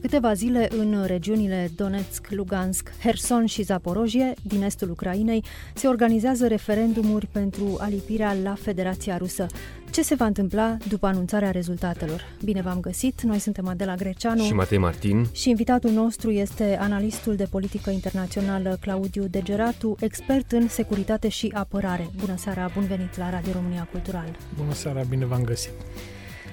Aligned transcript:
De 0.00 0.06
câteva 0.08 0.32
zile 0.32 0.68
în 0.70 1.04
regiunile 1.06 1.70
Donetsk, 1.76 2.26
Lugansk, 2.30 2.92
Herson 3.02 3.46
și 3.46 3.62
Zaporojie, 3.62 4.32
din 4.42 4.62
estul 4.62 4.90
Ucrainei, 4.90 5.44
se 5.74 5.86
organizează 5.86 6.46
referendumuri 6.46 7.26
pentru 7.26 7.76
alipirea 7.80 8.36
la 8.42 8.54
Federația 8.54 9.16
Rusă. 9.16 9.46
Ce 9.90 10.02
se 10.02 10.14
va 10.14 10.24
întâmpla 10.24 10.76
după 10.88 11.06
anunțarea 11.06 11.50
rezultatelor? 11.50 12.22
Bine 12.44 12.62
v-am 12.62 12.80
găsit, 12.80 13.22
noi 13.22 13.38
suntem 13.38 13.68
Adela 13.68 13.94
Greceanu 13.94 14.42
și 14.42 14.52
Matei 14.52 14.78
Martin 14.78 15.26
și 15.32 15.48
invitatul 15.48 15.90
nostru 15.90 16.30
este 16.30 16.76
analistul 16.80 17.36
de 17.36 17.46
politică 17.50 17.90
internațională 17.90 18.76
Claudiu 18.80 19.26
Degeratu, 19.26 19.96
expert 20.00 20.52
în 20.52 20.68
securitate 20.68 21.28
și 21.28 21.52
apărare. 21.54 22.10
Bună 22.20 22.34
seara, 22.36 22.70
bun 22.74 22.86
venit 22.86 23.16
la 23.16 23.30
Radio 23.30 23.52
România 23.52 23.88
Cultural. 23.90 24.36
Bună 24.56 24.74
seara, 24.74 25.02
bine 25.02 25.24
v-am 25.24 25.42
găsit. 25.42 25.72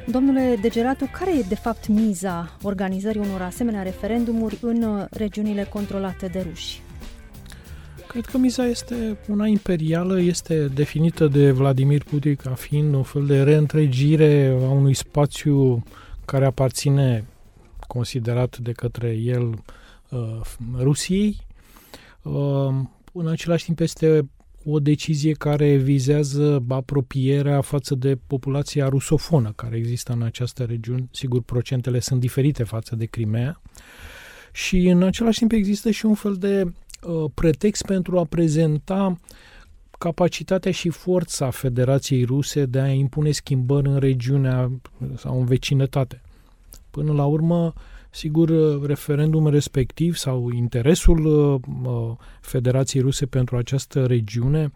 Domnule 0.08 0.58
Degeratu, 0.62 1.10
care 1.12 1.38
e 1.38 1.42
de 1.42 1.56
fapt 1.56 1.88
miza 1.88 2.58
organizării 2.62 3.22
unor 3.22 3.42
asemenea 3.42 3.84
referendumuri 3.84 4.58
în 4.62 4.84
uh, 4.84 5.06
regiunile 5.10 5.64
controlate 5.64 6.28
de 6.28 6.46
ruși? 6.50 6.82
Cred 8.08 8.26
că 8.26 8.38
miza 8.38 8.66
este 8.66 9.18
una 9.28 9.48
imperială, 9.48 10.20
este 10.20 10.68
definită 10.68 11.28
de 11.28 11.52
Vladimir 11.52 12.04
Putin 12.04 12.36
ca 12.36 12.50
fiind 12.50 12.94
un 12.94 13.04
fel 13.04 13.26
de 13.26 13.44
reîntregire 13.44 14.58
a 14.62 14.70
unui 14.70 14.94
spațiu 14.94 15.84
care 16.26 16.46
aparține, 16.46 17.26
considerat 17.88 18.58
de 18.58 18.72
către 18.72 19.10
el, 19.10 19.64
uh, 20.10 20.42
Rusiei. 20.78 21.38
Uh, 22.22 22.74
în 23.14 23.28
același 23.28 23.66
timp 23.66 23.80
este 23.80 24.30
o 24.68 24.80
decizie 24.80 25.32
care 25.32 25.76
vizează 25.76 26.64
apropierea 26.68 27.62
față 27.62 27.96
de 27.96 28.18
populația 28.28 28.88
rusofonă 28.88 29.52
care 29.56 29.78
există 29.78 30.12
în 30.14 30.22
această 30.22 30.64
regiune. 30.64 31.08
Sigur, 31.12 31.42
procentele 31.42 32.00
sunt 32.00 32.20
diferite 32.20 32.64
față 32.64 32.96
de 32.96 33.06
Crimea. 33.06 33.62
Și 34.52 34.88
în 34.88 35.04
același 35.04 35.38
timp 35.38 35.52
există 35.52 35.92
și 35.92 36.06
un 36.06 36.14
fel 36.14 36.34
de 36.34 36.64
uh, 36.64 37.32
pretext 37.34 37.86
pentru 37.86 38.20
a 38.20 38.24
prezenta 38.24 39.20
capacitatea 39.98 40.72
și 40.72 40.90
forța 40.90 41.50
Federației 41.50 42.24
Ruse 42.24 42.66
de 42.66 42.80
a 42.80 42.92
impune 42.92 43.32
schimbări 43.32 43.88
în 43.88 43.98
regiunea 43.98 44.72
sau 45.16 45.40
în 45.40 45.46
vecinătate. 45.46 46.22
Până 46.90 47.14
la 47.14 47.26
urmă, 47.26 47.66
uh, 47.66 47.82
Sigur, 48.16 48.50
referendumul 48.86 49.52
respectiv 49.52 50.16
sau 50.16 50.50
interesul 50.52 51.26
uh, 51.26 52.18
Federației 52.42 53.02
Ruse 53.02 53.26
pentru 53.26 53.58
această 53.58 54.06
regiune 54.06 54.72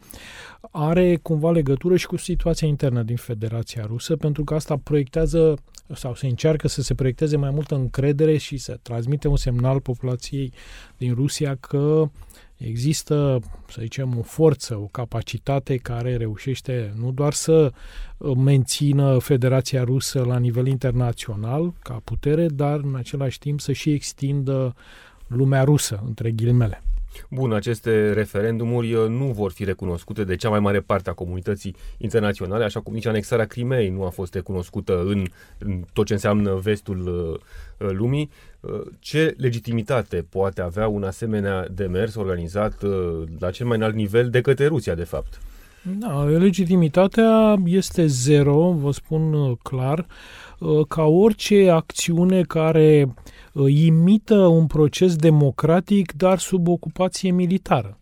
are 0.72 1.16
cumva 1.16 1.52
legătură 1.52 1.96
și 1.96 2.06
cu 2.06 2.18
situația 2.18 2.68
internă 2.68 3.04
din 3.04 3.16
Federația 3.16 3.86
Rusă, 3.86 4.16
pentru 4.16 4.44
că 4.44 4.54
asta 4.54 4.78
proiectează 4.84 5.58
sau 5.94 6.16
se 6.16 6.28
încearcă 6.28 6.68
să 6.68 6.82
se 6.82 6.94
proiecteze 6.94 7.38
mai 7.38 7.50
multă 7.50 7.76
încredere 7.76 8.38
și 8.38 8.58
să 8.58 8.80
transmite 8.82 9.28
un 9.28 9.38
semnal 9.38 9.80
populației 9.80 10.54
din 10.98 11.14
Rusia 11.14 11.56
că 11.56 12.10
există, 12.60 13.40
să 13.70 13.78
zicem, 13.82 14.18
o 14.18 14.22
forță, 14.22 14.76
o 14.76 14.88
capacitate 14.92 15.78
care 15.78 16.18
reușește 16.18 16.94
nu 17.00 17.12
doar 17.12 17.34
să 17.34 17.72
uh, 18.18 18.36
mențină 18.38 19.18
Federația 19.18 19.84
Rusă 19.84 20.24
la 20.24 20.38
nivel 20.38 20.68
internațional 20.68 21.74
ca 21.84 22.02
putere, 22.04 22.48
dar 22.48 22.80
în 22.80 22.96
același 22.96 23.40
timp 23.40 23.60
să 23.60 23.72
și 23.72 23.92
extindă 23.92 24.76
lumea 25.28 25.64
rusă, 25.64 26.04
între 26.06 26.32
ghilimele. 26.32 26.82
Bun, 27.30 27.54
aceste 27.54 28.14
referendumuri 28.14 28.94
uh, 28.94 29.08
nu 29.08 29.26
vor 29.26 29.52
fi 29.52 29.64
recunoscute 29.64 30.24
de 30.24 30.36
cea 30.36 30.50
mai 30.50 30.60
mare 30.60 30.80
parte 30.80 31.10
a 31.10 31.14
comunității 31.14 31.76
internaționale, 31.98 32.64
așa 32.64 32.80
cum 32.80 32.94
nici 32.94 33.06
anexarea 33.06 33.46
Crimei 33.46 33.90
nu 33.90 34.04
a 34.04 34.10
fost 34.10 34.34
recunoscută 34.34 35.02
în, 35.02 35.26
în 35.58 35.84
tot 35.94 36.06
ce 36.06 36.14
înseamnă 36.14 36.56
vestul 36.56 37.08
uh, 37.08 37.88
uh 37.88 37.96
lumii. 37.96 38.30
Uh, 38.60 38.82
ce 39.00 39.34
legitimitate 39.38 40.26
poate 40.30 40.62
avea 40.62 40.88
un 40.88 41.04
asemenea 41.04 41.68
demers 41.72 42.16
organizat 42.16 42.84
uh, 42.84 43.24
la 43.40 43.52
cel 43.52 43.66
mai 43.66 43.78
înalt 43.78 43.96
nivel 43.96 44.30
de 44.30 44.42
către 44.42 44.68
Rusia, 44.68 44.96
de 44.96 45.04
fapt? 45.04 45.40
Da, 45.82 46.24
legitimitatea 46.24 47.56
este 47.66 48.06
zero, 48.06 48.72
vă 48.72 48.92
spun 48.92 49.56
clar, 49.56 50.06
ca 50.88 51.04
orice 51.04 51.70
acțiune 51.70 52.42
care 52.42 53.06
uh, 53.08 53.14
Uh, 53.54 53.74
imită 53.74 54.36
un 54.36 54.68
proces 54.68 55.16
democratic, 55.16 56.12
dar 56.12 56.40
sub 56.40 56.68
ocupație 56.68 57.32
militară. 57.32 57.98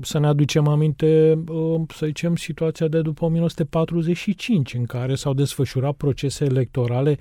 Să 0.00 0.18
ne 0.18 0.26
aducem 0.26 0.66
aminte, 0.66 1.38
uh, 1.48 1.80
să 1.94 2.06
zicem, 2.06 2.36
situația 2.36 2.88
de 2.88 3.02
după 3.02 3.24
1945, 3.24 4.74
în 4.74 4.84
care 4.84 5.14
s-au 5.14 5.34
desfășurat 5.34 5.92
procese 5.92 6.44
electorale 6.44 7.18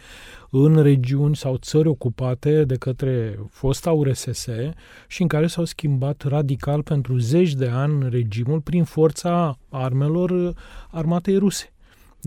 în 0.50 0.82
regiuni 0.82 1.36
sau 1.36 1.58
țări 1.58 1.88
ocupate 1.88 2.64
de 2.64 2.76
către 2.76 3.40
fosta 3.50 3.92
URSS 3.92 4.48
și 5.08 5.22
în 5.22 5.28
care 5.28 5.48
s-au 5.48 5.66
schimbat 5.66 6.24
radical 6.24 6.84
pentru 6.84 7.18
zeci 7.18 7.54
de 7.54 7.68
ani 7.68 8.10
regimul 8.10 8.62
prin 8.62 8.84
forța 8.84 9.58
armelor 9.70 10.54
armatei 10.92 11.38
ruse. 11.38 11.72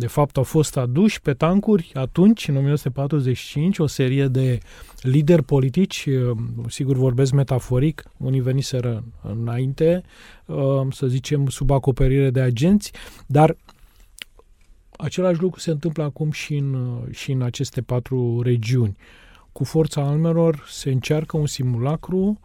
De 0.01 0.07
fapt, 0.07 0.37
au 0.37 0.43
fost 0.43 0.77
aduși 0.77 1.21
pe 1.21 1.35
tancuri 1.35 1.91
atunci, 1.95 2.49
în 2.49 2.57
1945, 2.57 3.79
o 3.79 3.87
serie 3.87 4.27
de 4.27 4.59
lideri 5.01 5.43
politici, 5.43 6.07
uh, 6.07 6.37
sigur 6.69 6.97
vorbesc 6.97 7.33
metaforic, 7.33 8.05
unii 8.17 8.41
veniseră 8.41 9.05
înainte, 9.23 10.03
uh, 10.47 10.87
să 10.91 11.07
zicem, 11.07 11.47
sub 11.47 11.71
acoperire 11.71 12.31
de 12.31 12.41
agenți, 12.41 12.93
dar 13.27 13.57
același 14.91 15.41
lucru 15.41 15.61
se 15.61 15.71
întâmplă 15.71 16.03
acum 16.03 16.31
și 16.31 16.55
în, 16.55 16.75
uh, 16.75 17.15
și 17.15 17.33
în 17.33 17.43
aceste 17.43 17.83
patru 17.83 18.43
regiuni. 18.43 18.97
Cu 19.53 19.65
forța 19.65 20.03
almelor 20.03 20.65
se 20.69 20.91
încearcă 20.91 21.37
un 21.37 21.47
simulacru 21.47 22.41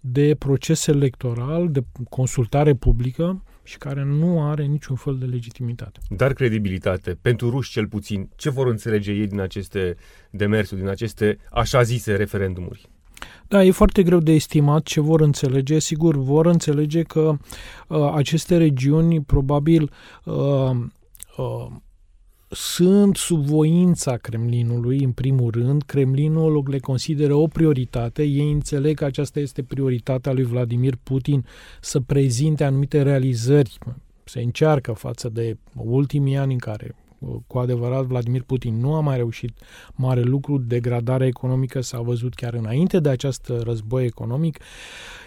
de 0.00 0.34
proces 0.34 0.86
electoral, 0.86 1.70
de 1.70 1.82
consultare 2.08 2.74
publică, 2.74 3.42
și 3.68 3.78
care 3.78 4.04
nu 4.04 4.42
are 4.42 4.64
niciun 4.64 4.96
fel 4.96 5.18
de 5.18 5.24
legitimitate. 5.24 6.00
Dar 6.08 6.32
credibilitate, 6.32 7.18
pentru 7.22 7.50
ruși 7.50 7.70
cel 7.70 7.86
puțin, 7.86 8.28
ce 8.36 8.50
vor 8.50 8.66
înțelege 8.66 9.12
ei 9.12 9.26
din 9.26 9.40
aceste 9.40 9.96
demersuri, 10.30 10.80
din 10.80 10.88
aceste 10.88 11.38
așa 11.50 11.82
zise 11.82 12.16
referendumuri? 12.16 12.88
Da, 13.48 13.64
e 13.64 13.70
foarte 13.70 14.02
greu 14.02 14.18
de 14.18 14.32
estimat 14.32 14.82
ce 14.82 15.00
vor 15.00 15.20
înțelege. 15.20 15.78
Sigur, 15.78 16.16
vor 16.16 16.46
înțelege 16.46 17.02
că 17.02 17.36
uh, 17.88 18.12
aceste 18.14 18.56
regiuni 18.56 19.22
probabil 19.22 19.90
uh, 20.24 20.34
uh, 21.36 21.66
sunt 22.50 23.16
sub 23.16 23.44
voința 23.44 24.16
Kremlinului, 24.16 24.98
în 25.04 25.12
primul 25.12 25.50
rând. 25.50 25.82
Kremlinul 25.82 26.64
le 26.70 26.78
consideră 26.78 27.34
o 27.34 27.46
prioritate. 27.46 28.22
Ei 28.22 28.50
înțeleg 28.50 28.96
că 28.96 29.04
aceasta 29.04 29.40
este 29.40 29.62
prioritatea 29.62 30.32
lui 30.32 30.44
Vladimir 30.44 30.94
Putin 31.02 31.46
să 31.80 32.00
prezinte 32.00 32.64
anumite 32.64 33.02
realizări. 33.02 33.78
Se 34.24 34.40
încearcă 34.40 34.92
față 34.92 35.28
de 35.28 35.56
ultimii 35.74 36.36
ani 36.36 36.52
în 36.52 36.58
care 36.58 36.94
cu 37.46 37.58
adevărat 37.58 38.04
Vladimir 38.04 38.42
Putin 38.42 38.80
nu 38.80 38.94
a 38.94 39.00
mai 39.00 39.16
reușit 39.16 39.58
mare 39.94 40.20
lucru, 40.20 40.58
degradarea 40.58 41.26
economică 41.26 41.80
s-a 41.80 42.00
văzut 42.00 42.34
chiar 42.34 42.54
înainte 42.54 43.00
de 43.00 43.08
acest 43.08 43.52
război 43.62 44.04
economic 44.04 44.58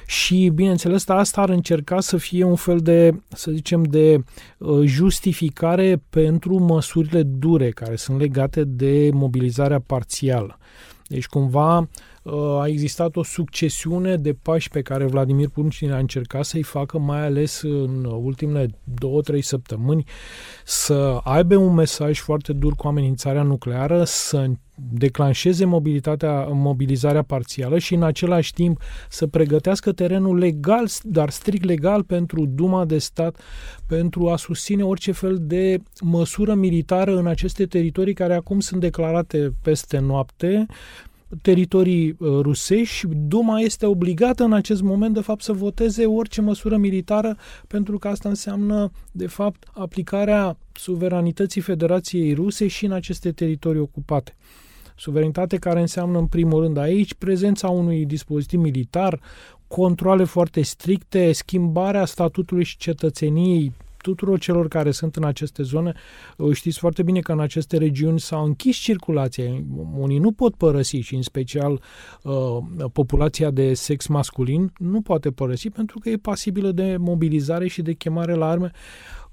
și, 0.06 0.51
bineînțeles, 0.53 1.07
asta 1.07 1.41
ar 1.41 1.50
încerca 1.50 2.00
să 2.00 2.18
fie 2.18 2.44
un 2.44 2.56
fel 2.56 2.80
de, 2.80 3.22
să 3.28 3.51
zicem, 3.51 3.84
de 3.84 4.24
uh, 4.57 4.81
justificare 4.85 6.04
pentru 6.10 6.57
măsurile 6.57 7.24
dure 7.24 7.69
care 7.69 7.95
sunt 7.95 8.19
legate 8.19 8.63
de 8.63 9.10
mobilizarea 9.13 9.80
parțială. 9.80 10.57
Deci, 11.07 11.27
cumva, 11.27 11.89
a 12.59 12.68
existat 12.68 13.15
o 13.15 13.23
succesiune 13.23 14.15
de 14.15 14.33
pași 14.33 14.69
pe 14.69 14.81
care 14.81 15.06
Vladimir 15.06 15.50
Putin 15.50 15.91
a 15.91 15.97
încercat 15.97 16.45
să-i 16.45 16.63
facă, 16.63 17.00
mai 17.00 17.25
ales 17.25 17.62
în 17.62 18.06
ultimele 18.06 18.69
două, 18.83 19.21
trei 19.21 19.41
săptămâni, 19.41 20.03
să 20.65 21.19
aibă 21.23 21.56
un 21.56 21.73
mesaj 21.73 22.19
foarte 22.19 22.53
dur 22.53 22.73
cu 22.75 22.88
amenințarea 22.88 23.44
nucleară, 23.44 24.03
să 24.03 24.50
declanșeze 24.89 25.65
mobilitatea, 25.65 26.44
mobilizarea 26.44 27.21
parțială 27.21 27.77
și 27.77 27.94
în 27.94 28.03
același 28.03 28.53
timp 28.53 28.81
să 29.09 29.27
pregătească 29.27 29.91
terenul 29.91 30.38
legal, 30.38 30.88
dar 31.03 31.29
strict 31.29 31.63
legal 31.63 32.03
pentru 32.03 32.45
Duma 32.45 32.85
de 32.85 32.97
stat, 32.97 33.39
pentru 33.88 34.29
a 34.29 34.35
susține 34.35 34.83
orice 34.83 35.12
fel 35.12 35.38
de 35.41 35.77
măsură 36.01 36.53
militară 36.53 37.17
în 37.17 37.27
aceste 37.27 37.65
teritorii 37.65 38.13
care 38.13 38.33
acum 38.33 38.59
sunt 38.59 38.81
declarate 38.81 39.53
peste 39.62 40.00
noapte, 40.00 40.65
teritorii 41.42 42.10
uh, 42.10 42.39
rusești 42.42 42.95
și 42.95 43.07
Duma 43.07 43.60
este 43.60 43.86
obligată 43.86 44.44
în 44.44 44.54
acest 44.54 44.81
moment, 44.81 45.13
de 45.13 45.22
fapt, 45.22 45.42
să 45.42 45.54
voteze 45.54 46.06
orice 46.06 46.42
măsură 46.42 46.78
militară, 46.78 47.38
pentru 47.68 47.98
că 47.98 48.07
asta 48.07 48.30
înseamnă, 48.30 48.92
de 49.12 49.28
fapt, 49.28 49.63
aplicarea 49.74 50.57
suveranității 50.72 51.62
Federației 51.62 52.33
Ruse 52.33 52.68
și 52.68 52.86
în 52.86 52.92
aceste 52.92 53.31
teritorii 53.31 53.81
ocupate. 53.81 54.36
Suveranitate 54.95 55.57
care 55.57 55.80
înseamnă, 55.80 56.18
în 56.18 56.28
primul 56.28 56.62
rând, 56.62 56.78
aici 56.78 57.13
prezența 57.13 57.69
unui 57.69 58.06
dispozitiv 58.06 58.60
militar, 58.60 59.19
controle 59.68 60.24
foarte 60.24 60.62
stricte, 60.62 61.31
schimbarea 61.31 62.06
statutului 62.06 62.63
și 62.63 62.77
cetățeniei 62.77 63.72
tuturor 64.01 64.39
celor 64.39 64.68
care 64.68 64.92
sunt 64.92 65.15
în 65.15 65.24
aceste 65.24 65.63
zone. 65.63 65.94
Știți 66.51 66.80
foarte 66.80 67.03
bine 67.03 67.19
că 67.19 67.31
în 67.31 67.39
aceste 67.39 67.77
regiuni 67.77 68.19
s-au 68.19 68.45
închis 68.45 68.75
circulația. 68.77 69.63
Unii 69.98 70.18
nu 70.18 70.31
pot 70.31 70.56
părăsi 70.56 70.98
și 70.98 71.15
în 71.15 71.21
special 71.21 71.81
uh, 72.24 72.57
populația 72.94 73.51
de 73.51 73.74
sex 73.74 74.07
masculin 74.07 74.74
nu 74.77 75.01
poate 75.01 75.31
părăsi 75.31 75.69
pentru 75.69 76.00
că 76.00 76.09
e 76.09 76.18
pasibilă 76.18 76.71
de 76.71 76.95
mobilizare 76.98 77.68
și 77.68 77.81
de 77.81 77.94
chemare 77.94 78.33
la 78.33 78.50
arme, 78.50 78.71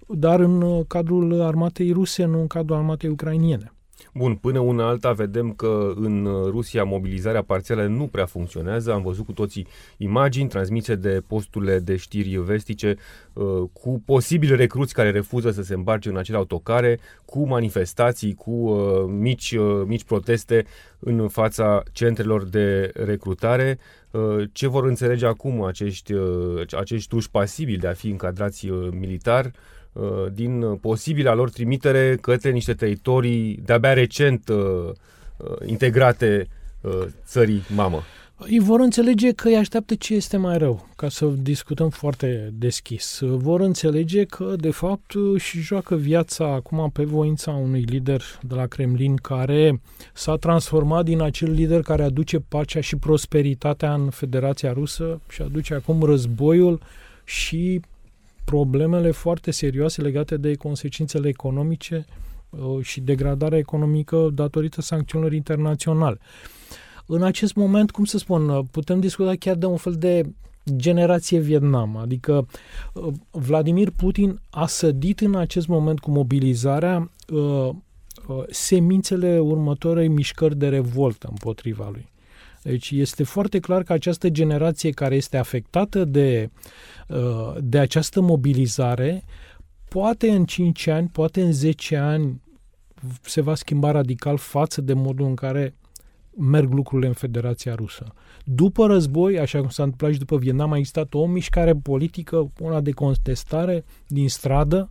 dar 0.09 0.41
în 0.41 0.85
cadrul 0.85 1.41
armatei 1.41 1.93
ruse, 1.93 2.25
nu 2.25 2.41
în 2.41 2.47
cadrul 2.47 2.77
armatei 2.77 3.11
ucrainiene. 3.11 3.73
Bun, 4.15 4.35
până 4.35 4.59
una 4.59 4.87
alta 4.89 5.13
vedem 5.13 5.53
că 5.53 5.93
în 5.97 6.25
Rusia 6.45 6.85
mobilizarea 6.85 7.43
parțială 7.43 7.87
nu 7.87 8.07
prea 8.07 8.27
funcționează. 8.27 8.93
Am 8.93 9.03
văzut 9.03 9.25
cu 9.25 9.33
toții 9.33 9.67
imagini 9.97 10.49
transmise 10.49 10.95
de 10.95 11.23
posturile 11.27 11.79
de 11.79 11.97
știri 11.97 12.37
vestice 12.37 12.97
uh, 13.33 13.45
cu 13.73 14.03
posibili 14.05 14.57
recruți 14.57 14.95
care 14.95 15.11
refuză 15.11 15.51
să 15.51 15.63
se 15.63 15.75
îmbarce 15.75 16.09
în 16.09 16.17
acele 16.17 16.37
autocare, 16.37 16.99
cu 17.25 17.47
manifestații, 17.47 18.35
cu 18.35 18.51
uh, 18.51 19.05
mici, 19.09 19.53
uh, 19.53 19.83
mici 19.87 20.05
proteste 20.05 20.65
în 20.99 21.29
fața 21.29 21.83
centrelor 21.93 22.45
de 22.45 22.91
recrutare. 22.95 23.79
Ce 24.53 24.69
vor 24.69 24.85
înțelege 24.85 25.27
acum 25.27 25.63
acești, 25.63 26.13
acești 26.79 27.09
tuși 27.09 27.31
pasibili 27.31 27.79
de 27.79 27.87
a 27.87 27.93
fi 27.93 28.09
încadrați 28.09 28.67
militar? 28.91 29.53
Uh, 29.99 30.33
din 30.33 30.77
posibila 30.81 31.35
lor 31.35 31.51
trimitere 31.51 32.19
către 32.21 32.51
niște 32.51 32.75
teritorii 32.75 33.61
de-abia 33.65 33.93
recent 33.93 34.49
uh, 34.49 34.57
uh, 35.37 35.57
integrate 35.67 36.49
țării 37.27 37.63
mamă. 37.75 38.03
Ei 38.47 38.59
vor 38.59 38.81
înțelege 38.81 39.33
că 39.33 39.49
îi 39.49 39.57
așteaptă 39.57 39.95
ce 39.95 40.15
este 40.15 40.37
mai 40.37 40.59
rău, 40.59 40.89
ca 40.97 41.09
să 41.09 41.27
discutăm 41.27 41.89
foarte 41.89 42.53
deschis. 42.53 43.21
Vor 43.23 43.61
înțelege 43.61 44.25
că, 44.25 44.55
de 44.57 44.71
fapt, 44.71 45.13
și 45.37 45.61
joacă 45.61 45.97
viața 45.97 46.53
acum 46.53 46.91
pe 46.93 47.05
voința 47.05 47.51
unui 47.51 47.81
lider 47.81 48.23
de 48.43 48.55
la 48.55 48.67
Kremlin 48.67 49.17
care 49.17 49.81
s-a 50.13 50.37
transformat 50.37 51.05
din 51.05 51.21
acel 51.21 51.51
lider 51.51 51.83
care 51.83 52.03
aduce 52.03 52.39
pacea 52.39 52.81
și 52.81 52.97
prosperitatea 52.97 53.95
în 53.95 54.11
Federația 54.11 54.73
Rusă 54.73 55.21
și 55.29 55.43
aduce 55.43 55.75
acum 55.75 56.03
războiul 56.03 56.81
și 57.25 57.81
problemele 58.51 59.11
foarte 59.11 59.51
serioase 59.51 60.03
legate 60.03 60.37
de 60.37 60.55
consecințele 60.55 61.29
economice 61.29 62.05
uh, 62.51 62.83
și 62.83 63.01
degradarea 63.01 63.59
economică 63.59 64.29
datorită 64.33 64.81
sancțiunilor 64.81 65.33
internaționale. 65.33 66.19
În 67.07 67.23
acest 67.23 67.55
moment, 67.55 67.91
cum 67.91 68.05
să 68.05 68.19
spun, 68.19 68.49
uh, 68.49 68.65
putem 68.71 69.01
discuta 69.01 69.35
chiar 69.35 69.55
de 69.55 69.67
un 69.67 69.77
fel 69.77 69.93
de 69.93 70.23
generație 70.77 71.39
Vietnam, 71.39 71.97
adică 71.97 72.47
uh, 72.93 73.13
Vladimir 73.31 73.91
Putin 73.91 74.41
a 74.51 74.67
sădit 74.67 75.21
în 75.21 75.35
acest 75.35 75.67
moment 75.67 75.99
cu 75.99 76.11
mobilizarea 76.11 77.11
semințele 78.51 79.39
următoarei 79.39 80.09
mișcări 80.09 80.57
de 80.57 80.69
revoltă 80.69 81.27
împotriva 81.31 81.89
lui. 81.93 82.09
Deci 82.69 82.91
este 82.91 83.25
foarte 83.25 83.59
clar 83.59 83.83
că 83.83 83.93
această 83.93 84.29
generație 84.29 84.91
care 84.91 85.15
este 85.15 85.37
afectată 85.37 86.05
de, 86.05 86.51
uh, 87.09 87.57
de 87.61 87.79
această 87.79 88.21
mobilizare 88.21 89.25
poate 89.89 90.31
în 90.31 90.45
5 90.45 90.87
ani, 90.87 91.09
poate 91.09 91.43
în 91.43 91.53
10 91.53 91.97
ani 91.97 92.41
se 93.21 93.41
va 93.41 93.55
schimba 93.55 93.91
radical 93.91 94.37
față 94.37 94.81
de 94.81 94.93
modul 94.93 95.27
în 95.27 95.35
care 95.35 95.75
merg 96.37 96.73
lucrurile 96.73 97.09
în 97.09 97.15
Federația 97.15 97.75
Rusă. 97.75 98.07
După 98.45 98.87
război, 98.87 99.39
așa 99.39 99.59
cum 99.59 99.69
s-a 99.69 99.83
întâmplat 99.83 100.13
și 100.13 100.19
după 100.19 100.37
Vietnam, 100.37 100.73
a 100.73 100.77
existat 100.77 101.15
o 101.15 101.27
mișcare 101.27 101.75
politică, 101.75 102.53
una 102.61 102.81
de 102.81 102.91
contestare 102.91 103.85
din 104.07 104.29
stradă, 104.29 104.91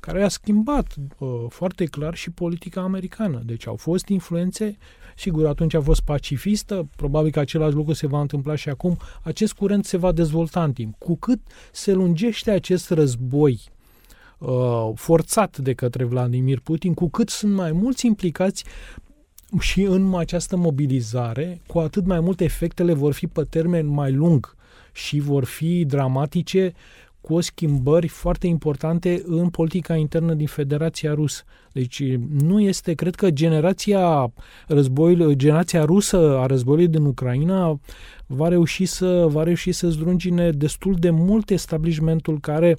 care 0.00 0.22
a 0.22 0.28
schimbat 0.28 0.94
uh, 1.18 1.28
foarte 1.48 1.84
clar 1.84 2.14
și 2.14 2.30
politica 2.30 2.80
americană. 2.80 3.42
Deci 3.44 3.66
au 3.66 3.76
fost 3.76 4.08
influențe 4.08 4.76
Sigur, 5.16 5.46
atunci 5.46 5.74
a 5.74 5.80
fost 5.80 6.00
pacifistă, 6.00 6.88
probabil 6.96 7.30
că 7.30 7.40
același 7.40 7.74
lucru 7.74 7.92
se 7.92 8.06
va 8.06 8.20
întâmpla 8.20 8.54
și 8.54 8.68
acum. 8.68 8.96
Acest 9.22 9.52
curent 9.52 9.84
se 9.84 9.96
va 9.96 10.12
dezvolta 10.12 10.62
în 10.64 10.72
timp. 10.72 10.94
Cu 10.98 11.16
cât 11.16 11.40
se 11.72 11.92
lungește 11.92 12.50
acest 12.50 12.90
război 12.90 13.60
uh, 14.38 14.90
forțat 14.94 15.58
de 15.58 15.72
către 15.72 16.04
Vladimir 16.04 16.60
Putin, 16.60 16.94
cu 16.94 17.08
cât 17.08 17.28
sunt 17.28 17.54
mai 17.54 17.72
mulți 17.72 18.06
implicați 18.06 18.64
și 19.60 19.82
în 19.82 20.14
această 20.16 20.56
mobilizare, 20.56 21.60
cu 21.66 21.78
atât 21.78 22.06
mai 22.06 22.20
multe 22.20 22.44
efectele 22.44 22.92
vor 22.92 23.12
fi 23.12 23.26
pe 23.26 23.44
termen 23.44 23.86
mai 23.86 24.12
lung 24.12 24.56
și 24.92 25.18
vor 25.18 25.44
fi 25.44 25.84
dramatice 25.84 26.72
cu 27.22 27.40
schimbări 27.40 28.08
foarte 28.08 28.46
importante 28.46 29.22
în 29.24 29.48
politica 29.48 29.96
internă 29.96 30.34
din 30.34 30.46
Federația 30.46 31.14
Rusă. 31.14 31.42
Deci 31.72 32.02
nu 32.42 32.60
este, 32.60 32.92
cred 32.94 33.14
că 33.14 33.30
generația 33.30 34.32
războiului, 34.66 35.36
generația 35.36 35.84
rusă 35.84 36.38
a 36.38 36.46
războiului 36.46 36.88
din 36.88 37.04
Ucraina 37.04 37.80
va 38.26 38.48
reuși 38.48 38.84
să, 38.84 39.26
va 39.28 39.42
reuși 39.42 39.72
să 39.72 39.88
zdrungine 39.88 40.50
destul 40.50 40.94
de 40.94 41.10
mult 41.10 41.50
establishmentul 41.50 42.40
care 42.40 42.78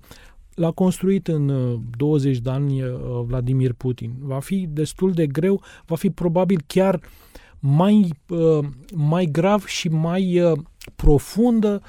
l-a 0.53 0.71
construit 0.71 1.27
în 1.27 1.77
20 1.97 2.37
de 2.37 2.49
ani 2.49 2.81
uh, 2.81 2.89
Vladimir 3.25 3.73
Putin. 3.73 4.13
Va 4.19 4.39
fi 4.39 4.67
destul 4.69 5.11
de 5.11 5.27
greu, 5.27 5.61
va 5.85 5.95
fi 5.95 6.09
probabil 6.09 6.63
chiar 6.67 6.99
mai, 7.59 8.13
uh, 8.27 8.65
mai 8.95 9.25
grav 9.25 9.65
și 9.65 9.89
mai 9.89 10.39
uh, 10.39 10.57
profundă 10.95 11.81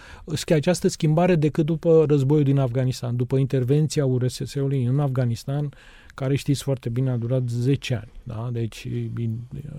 această 0.48 0.88
schimbare 0.88 1.34
decât 1.34 1.66
după 1.66 2.04
războiul 2.08 2.44
din 2.44 2.58
Afganistan, 2.58 3.16
după 3.16 3.36
intervenția 3.36 4.06
URSS-ului 4.06 4.84
în 4.84 5.00
Afganistan, 5.00 5.72
care 6.14 6.36
știți 6.36 6.62
foarte 6.62 6.88
bine 6.88 7.10
a 7.10 7.16
durat 7.16 7.48
10 7.48 7.94
ani. 7.94 8.12
Da? 8.22 8.48
Deci 8.52 8.88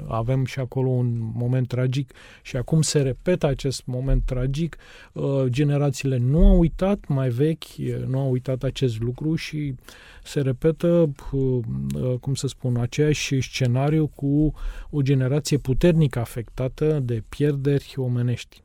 avem 0.07 0.45
și 0.45 0.59
acolo 0.59 0.89
un 0.89 1.31
moment 1.33 1.67
tragic 1.67 2.13
și 2.41 2.56
acum 2.56 2.81
se 2.81 3.01
repetă 3.01 3.47
acest 3.47 3.85
moment 3.85 4.23
tragic. 4.25 4.77
Uh, 5.12 5.44
generațiile 5.45 6.17
nu 6.17 6.47
au 6.47 6.59
uitat, 6.59 7.07
mai 7.07 7.29
vechi, 7.29 7.63
nu 8.07 8.19
au 8.19 8.31
uitat 8.31 8.63
acest 8.63 9.00
lucru 9.01 9.35
și 9.35 9.75
se 10.23 10.41
repetă, 10.41 11.09
uh, 11.31 11.59
uh, 11.95 12.13
cum 12.19 12.34
să 12.34 12.48
spun, 12.48 12.77
aceeași 12.77 13.41
scenariu 13.41 14.07
cu 14.07 14.53
o 14.89 15.01
generație 15.01 15.57
puternic 15.57 16.15
afectată 16.15 17.00
de 17.03 17.24
pierderi 17.29 17.93
omenești. 17.98 18.63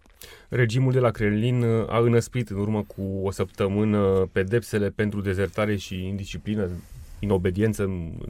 Regimul 0.48 0.92
de 0.92 0.98
la 0.98 1.10
Kremlin 1.10 1.62
uh, 1.62 1.88
a 1.88 1.98
înăsprit 1.98 2.48
în 2.48 2.58
urmă 2.58 2.82
cu 2.82 3.02
o 3.22 3.30
săptămână 3.30 4.28
pedepsele 4.32 4.90
pentru 4.90 5.20
dezertare 5.20 5.76
și 5.76 6.06
indisciplină, 6.06 6.68
inobediență 7.18 7.86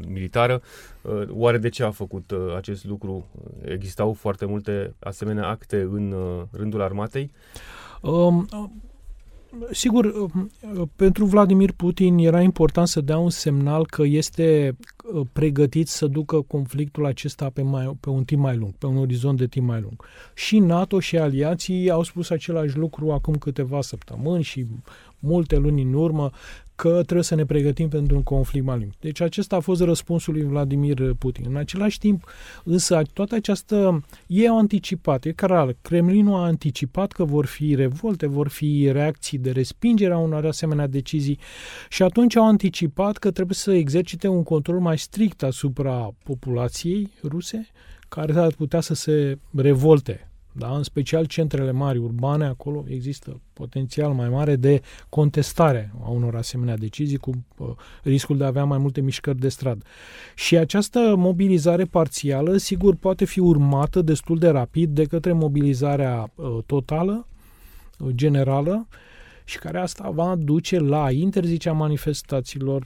militară. 0.09 0.63
Uh, 1.03 1.23
oare 1.29 1.59
de 1.59 1.69
ce 1.69 1.83
a 1.83 1.91
făcut 1.91 2.31
uh, 2.31 2.55
acest 2.57 2.85
lucru? 2.85 3.27
Existau 3.65 4.13
foarte 4.13 4.45
multe 4.45 4.95
asemenea 4.99 5.49
acte 5.49 5.81
în 5.81 6.15
rândul 6.51 6.83
armatei? 6.83 7.31
Um, 8.01 8.49
Sigur, 9.71 10.05
uh, 10.05 10.89
pentru 10.97 11.25
Vladimir 11.25 11.73
Putin 11.73 12.19
era 12.19 12.41
important 12.41 12.89
să 12.89 13.01
dea 13.01 13.19
un 13.19 13.31
semnal 13.31 13.87
că 13.87 14.03
este 14.03 14.77
uh, 15.13 15.27
pregătit 15.33 15.89
să 15.89 16.07
ducă 16.07 16.41
conflictul 16.41 17.07
acesta 17.07 17.51
pe, 17.51 17.63
mai, 17.63 17.97
pe 18.01 18.11
un 18.11 18.25
timp 18.25 18.43
mai 18.43 18.57
lung, 18.57 18.73
pe 18.79 18.87
un 18.87 18.97
orizont 18.97 19.39
de 19.39 19.47
timp 19.47 19.67
mai 19.67 19.81
lung. 19.81 20.05
Și 20.35 20.59
NATO 20.59 21.01
și 21.01 21.19
aliații 21.19 21.91
au 21.91 22.03
spus 22.03 22.31
același 22.31 22.77
lucru 22.77 23.11
acum 23.11 23.35
câteva 23.35 23.81
săptămâni 23.81 24.43
și 24.43 24.67
multe 25.19 25.57
luni 25.57 25.83
în 25.83 25.93
urmă 25.93 26.31
că 26.81 26.89
trebuie 26.89 27.23
să 27.23 27.35
ne 27.35 27.45
pregătim 27.45 27.89
pentru 27.89 28.17
un 28.17 28.23
conflict 28.23 28.65
mai 28.65 28.79
lung. 28.79 28.93
Deci 29.01 29.21
acesta 29.21 29.57
a 29.57 29.61
fost 29.61 29.81
răspunsul 29.81 30.33
lui 30.33 30.43
Vladimir 30.43 31.15
Putin. 31.19 31.45
În 31.49 31.57
același 31.57 31.99
timp, 31.99 32.25
însă, 32.65 33.03
toată 33.13 33.35
această... 33.35 34.03
Ei 34.27 34.49
au 34.49 34.59
anticipat, 34.59 35.25
e 35.25 35.33
clar, 35.33 35.77
Kremlinul 35.83 36.35
a 36.35 36.45
anticipat 36.45 37.13
că 37.13 37.25
vor 37.25 37.47
fi 37.47 37.75
revolte, 37.75 38.27
vor 38.27 38.49
fi 38.49 38.89
reacții 38.93 39.39
de 39.39 39.51
respingere 39.51 40.13
a 40.13 40.19
unor 40.19 40.47
asemenea 40.47 40.87
decizii 40.87 41.39
și 41.89 42.03
atunci 42.03 42.37
au 42.37 42.47
anticipat 42.47 43.17
că 43.17 43.31
trebuie 43.31 43.57
să 43.57 43.73
exercite 43.73 44.29
un 44.29 44.43
control 44.43 44.79
mai 44.79 44.99
strict 44.99 45.43
asupra 45.43 46.15
populației 46.25 47.11
ruse, 47.23 47.67
care 48.09 48.33
ar 48.33 48.53
putea 48.53 48.81
să 48.81 48.95
se 48.95 49.39
revolte 49.55 50.30
da? 50.53 50.77
în 50.77 50.83
special 50.83 51.25
centrele 51.25 51.71
mari 51.71 51.99
urbane, 51.99 52.45
acolo 52.45 52.85
există 52.89 53.41
potențial 53.53 54.13
mai 54.13 54.29
mare 54.29 54.57
de 54.57 54.81
contestare 55.09 55.93
a 56.05 56.09
unor 56.09 56.37
asemenea 56.37 56.77
decizii 56.77 57.17
cu 57.17 57.31
uh, 57.57 57.69
riscul 58.03 58.37
de 58.37 58.45
a 58.45 58.47
avea 58.47 58.65
mai 58.65 58.79
multe 58.79 59.01
mișcări 59.01 59.39
de 59.39 59.49
stradă. 59.49 59.85
Și 60.35 60.57
această 60.57 61.15
mobilizare 61.17 61.85
parțială, 61.85 62.57
sigur, 62.57 62.95
poate 62.95 63.25
fi 63.25 63.41
urmată 63.41 64.03
destul 64.03 64.39
de 64.39 64.49
rapid 64.49 64.91
de 64.91 65.05
către 65.05 65.33
mobilizarea 65.33 66.33
uh, 66.35 66.59
totală, 66.67 67.27
uh, 67.99 68.09
generală, 68.15 68.89
și 69.51 69.59
care 69.59 69.79
asta 69.79 70.11
va 70.11 70.35
duce 70.39 70.79
la 70.79 71.11
interzicerea 71.11 71.79
manifestațiilor, 71.79 72.85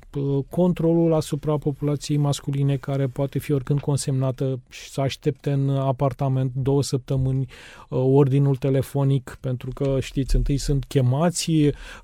controlul 0.50 1.12
asupra 1.12 1.56
populației 1.56 2.18
masculine 2.18 2.76
care 2.76 3.06
poate 3.06 3.38
fi 3.38 3.52
oricând 3.52 3.80
consemnată 3.80 4.60
și 4.70 4.88
să 4.88 5.00
aștepte 5.00 5.50
în 5.50 5.68
apartament 5.70 6.52
două 6.54 6.82
săptămâni 6.82 7.46
ordinul 7.88 8.56
telefonic, 8.56 9.36
pentru 9.40 9.70
că 9.74 9.96
știți, 10.00 10.36
întâi 10.36 10.56
sunt 10.56 10.84
chemați, 10.84 11.52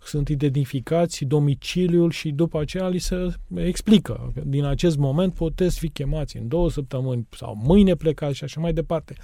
sunt 0.02 0.28
identificați, 0.28 1.24
domiciliul 1.24 2.10
și 2.10 2.30
după 2.30 2.60
aceea 2.60 2.88
li 2.88 2.98
se 2.98 3.26
explică. 3.54 4.32
Din 4.44 4.64
acest 4.64 4.96
moment 4.96 5.34
puteți 5.34 5.78
fi 5.78 5.88
chemați 5.88 6.36
în 6.36 6.48
două 6.48 6.70
săptămâni 6.70 7.26
sau 7.30 7.58
mâine 7.62 7.94
plecați 7.94 8.36
și 8.36 8.44
așa 8.44 8.60
mai 8.60 8.72
departe. 8.72 9.14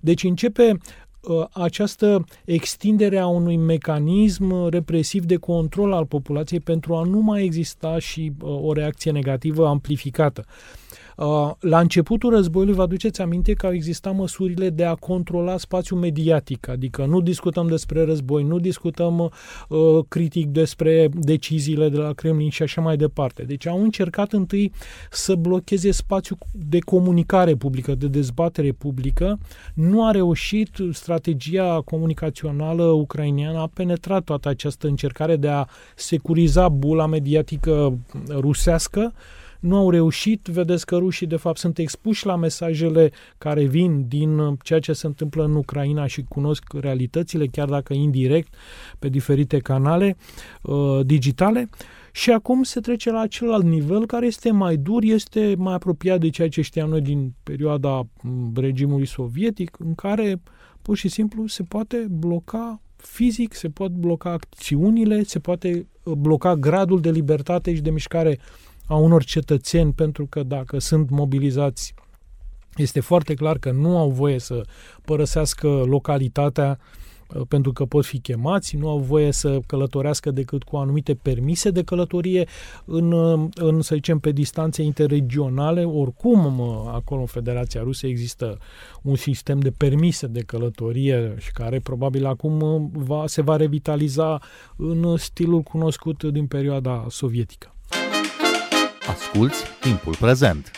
Deci 0.00 0.24
începe 0.24 0.70
uh, 0.70 0.78
această 1.52 2.24
extindere 2.44 3.18
a 3.18 3.26
unui 3.26 3.56
mecanism 3.56 4.68
represiv 4.68 5.24
de 5.24 5.36
control 5.36 5.92
al 5.92 6.06
populației 6.06 6.60
pentru 6.60 6.94
a 6.94 7.04
nu 7.04 7.18
mai 7.18 7.44
exista 7.44 7.98
și 7.98 8.32
uh, 8.42 8.58
o 8.62 8.72
reacție 8.72 9.10
negativă 9.10 9.66
amplificată. 9.66 10.44
Uh, 11.16 11.50
la 11.60 11.80
începutul 11.80 12.30
războiului, 12.30 12.74
vă 12.74 12.82
aduceți 12.82 13.20
aminte 13.20 13.52
că 13.52 13.66
au 13.66 13.72
existat 13.72 14.14
măsurile 14.14 14.70
de 14.70 14.84
a 14.84 14.94
controla 14.94 15.56
spațiul 15.56 15.98
mediatic, 15.98 16.68
adică 16.68 17.04
nu 17.04 17.20
discutăm 17.20 17.66
despre 17.66 18.04
război, 18.04 18.42
nu 18.42 18.58
discutăm 18.58 19.18
uh, 19.18 20.04
critic 20.08 20.46
despre 20.46 21.08
deciziile 21.12 21.88
de 21.88 21.96
la 21.96 22.12
Kremlin 22.12 22.50
și 22.50 22.62
așa 22.62 22.80
mai 22.80 22.96
departe. 22.96 23.42
Deci 23.42 23.66
au 23.66 23.82
încercat 23.82 24.32
întâi 24.32 24.72
să 25.10 25.34
blocheze 25.34 25.90
spațiul 25.90 26.38
de 26.52 26.78
comunicare 26.78 27.54
publică, 27.54 27.94
de 27.94 28.06
dezbatere 28.06 28.72
publică. 28.72 29.38
Nu 29.74 30.06
a 30.06 30.10
reușit, 30.10 30.70
strategia 30.92 31.80
comunicațională 31.84 32.82
ucraineană 32.84 33.58
a 33.58 33.70
penetrat 33.74 34.24
toată 34.24 34.48
această 34.48 34.86
încercare 34.86 35.36
de 35.36 35.48
a 35.48 35.66
securiza 35.94 36.68
bula 36.68 37.06
mediatică 37.06 37.98
rusească 38.28 39.12
nu 39.62 39.76
au 39.76 39.90
reușit. 39.90 40.46
Vedeți 40.46 40.86
că 40.86 40.96
rușii, 40.96 41.26
de 41.26 41.36
fapt, 41.36 41.58
sunt 41.58 41.78
expuși 41.78 42.26
la 42.26 42.36
mesajele 42.36 43.10
care 43.38 43.64
vin 43.64 44.08
din 44.08 44.56
ceea 44.62 44.78
ce 44.78 44.92
se 44.92 45.06
întâmplă 45.06 45.44
în 45.44 45.54
Ucraina 45.54 46.06
și 46.06 46.24
cunosc 46.28 46.62
realitățile, 46.72 47.46
chiar 47.46 47.68
dacă 47.68 47.92
indirect, 47.92 48.54
pe 48.98 49.08
diferite 49.08 49.58
canale 49.58 50.16
uh, 50.62 51.00
digitale. 51.06 51.68
Și 52.12 52.30
acum 52.30 52.62
se 52.62 52.80
trece 52.80 53.10
la 53.10 53.26
celălalt 53.26 53.64
nivel 53.64 54.06
care 54.06 54.26
este 54.26 54.50
mai 54.50 54.76
dur, 54.76 55.02
este 55.02 55.54
mai 55.58 55.74
apropiat 55.74 56.20
de 56.20 56.30
ceea 56.30 56.48
ce 56.48 56.60
știam 56.60 56.88
noi 56.88 57.00
din 57.00 57.34
perioada 57.42 58.06
mm, 58.22 58.52
regimului 58.54 59.06
sovietic, 59.06 59.76
în 59.78 59.94
care 59.94 60.42
pur 60.82 60.96
și 60.96 61.08
simplu 61.08 61.46
se 61.46 61.62
poate 61.62 62.06
bloca 62.10 62.80
fizic, 62.96 63.54
se 63.54 63.68
pot 63.68 63.90
bloca 63.90 64.30
acțiunile, 64.30 65.22
se 65.22 65.38
poate 65.38 65.86
uh, 66.02 66.12
bloca 66.12 66.54
gradul 66.56 67.00
de 67.00 67.10
libertate 67.10 67.74
și 67.74 67.80
de 67.80 67.90
mișcare 67.90 68.38
a 68.92 68.96
unor 68.96 69.24
cetățeni, 69.24 69.92
pentru 69.92 70.26
că 70.26 70.42
dacă 70.42 70.78
sunt 70.78 71.10
mobilizați, 71.10 71.94
este 72.76 73.00
foarte 73.00 73.34
clar 73.34 73.58
că 73.58 73.70
nu 73.70 73.98
au 73.98 74.10
voie 74.10 74.38
să 74.38 74.62
părăsească 75.04 75.68
localitatea 75.68 76.78
uh, 77.34 77.42
pentru 77.48 77.72
că 77.72 77.84
pot 77.84 78.04
fi 78.04 78.18
chemați, 78.18 78.76
nu 78.76 78.88
au 78.88 78.98
voie 78.98 79.30
să 79.30 79.60
călătorească 79.66 80.30
decât 80.30 80.62
cu 80.62 80.76
anumite 80.76 81.14
permise 81.14 81.70
de 81.70 81.82
călătorie 81.82 82.46
în, 82.84 83.12
uh, 83.12 83.48
în 83.54 83.80
să 83.80 83.94
zicem, 83.94 84.18
pe 84.18 84.30
distanțe 84.30 84.82
interregionale. 84.82 85.84
Oricum, 85.84 86.60
acolo 86.86 87.20
în 87.20 87.26
Federația 87.26 87.82
Rusă 87.82 88.06
există 88.06 88.58
un 89.02 89.16
sistem 89.16 89.58
de 89.58 89.70
permise 89.70 90.26
de 90.26 90.40
călătorie 90.40 91.34
și 91.38 91.52
care 91.52 91.80
probabil 91.80 92.26
acum 92.26 92.60
uh, 92.60 92.82
va, 92.92 93.26
se 93.26 93.42
va 93.42 93.56
revitaliza 93.56 94.38
în 94.76 95.16
stilul 95.16 95.60
cunoscut 95.60 96.24
din 96.24 96.46
perioada 96.46 97.06
sovietică. 97.08 97.71
Asculți 99.06 99.64
timpul 99.80 100.16
prezent! 100.16 100.70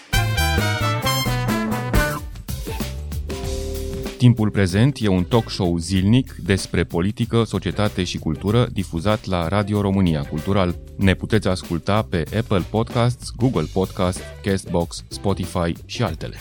Timpul 4.19 4.51
prezent 4.51 4.97
e 5.01 5.09
un 5.09 5.25
talk 5.25 5.51
show 5.51 5.77
zilnic 5.77 6.35
despre 6.45 6.85
politică, 6.85 7.45
societate 7.45 8.05
și 8.05 8.19
cultură 8.19 8.67
difuzat 8.73 9.27
la 9.27 9.49
Radio 9.49 9.81
România 9.81 10.23
Cultural. 10.23 10.75
Ne 10.97 11.15
puteți 11.15 11.49
asculta 11.49 12.03
pe 12.03 12.25
Apple 12.39 12.63
Podcasts, 12.71 13.31
Google 13.37 13.67
Podcasts, 13.73 14.23
Castbox, 14.43 15.05
Spotify 15.09 15.73
și 15.87 16.03
altele. 16.03 16.37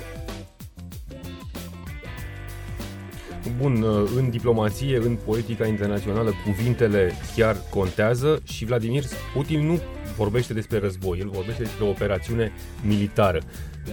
Bun, 3.58 3.86
în 4.16 4.30
diplomație, 4.30 4.98
în 4.98 5.18
politica 5.26 5.68
internațională, 5.68 6.34
cuvintele 6.46 7.12
chiar 7.36 7.58
contează 7.70 8.42
și 8.44 8.66
Vladimir 8.66 9.04
Putin 9.34 9.66
nu 9.66 9.80
vorbește 10.18 10.54
despre 10.54 10.80
război, 10.80 11.20
el 11.20 11.30
vorbește 11.30 11.64
despre 11.64 11.86
o 11.86 11.90
operațiune 11.90 12.52
militară. 12.82 13.42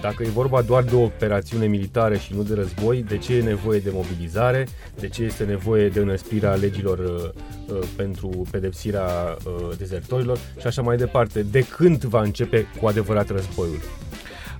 Dacă 0.00 0.22
e 0.22 0.28
vorba 0.28 0.62
doar 0.62 0.82
de 0.82 0.94
o 0.94 1.02
operațiune 1.02 1.66
militară 1.66 2.16
și 2.16 2.34
nu 2.34 2.42
de 2.42 2.54
război, 2.54 3.04
de 3.08 3.18
ce 3.18 3.34
e 3.34 3.42
nevoie 3.42 3.78
de 3.78 3.90
mobilizare, 3.92 4.66
de 4.98 5.08
ce 5.08 5.22
este 5.22 5.44
nevoie 5.44 5.88
de 5.88 6.00
înăsprirea 6.00 6.54
legilor 6.54 6.98
uh, 6.98 7.76
uh, 7.76 7.82
pentru 7.96 8.46
pedepsirea 8.50 9.36
uh, 9.46 9.76
dezertorilor 9.78 10.38
și 10.60 10.66
așa 10.66 10.82
mai 10.82 10.96
departe. 10.96 11.42
De 11.42 11.60
când 11.60 12.04
va 12.04 12.22
începe 12.22 12.66
cu 12.80 12.86
adevărat 12.86 13.30
războiul? 13.30 13.80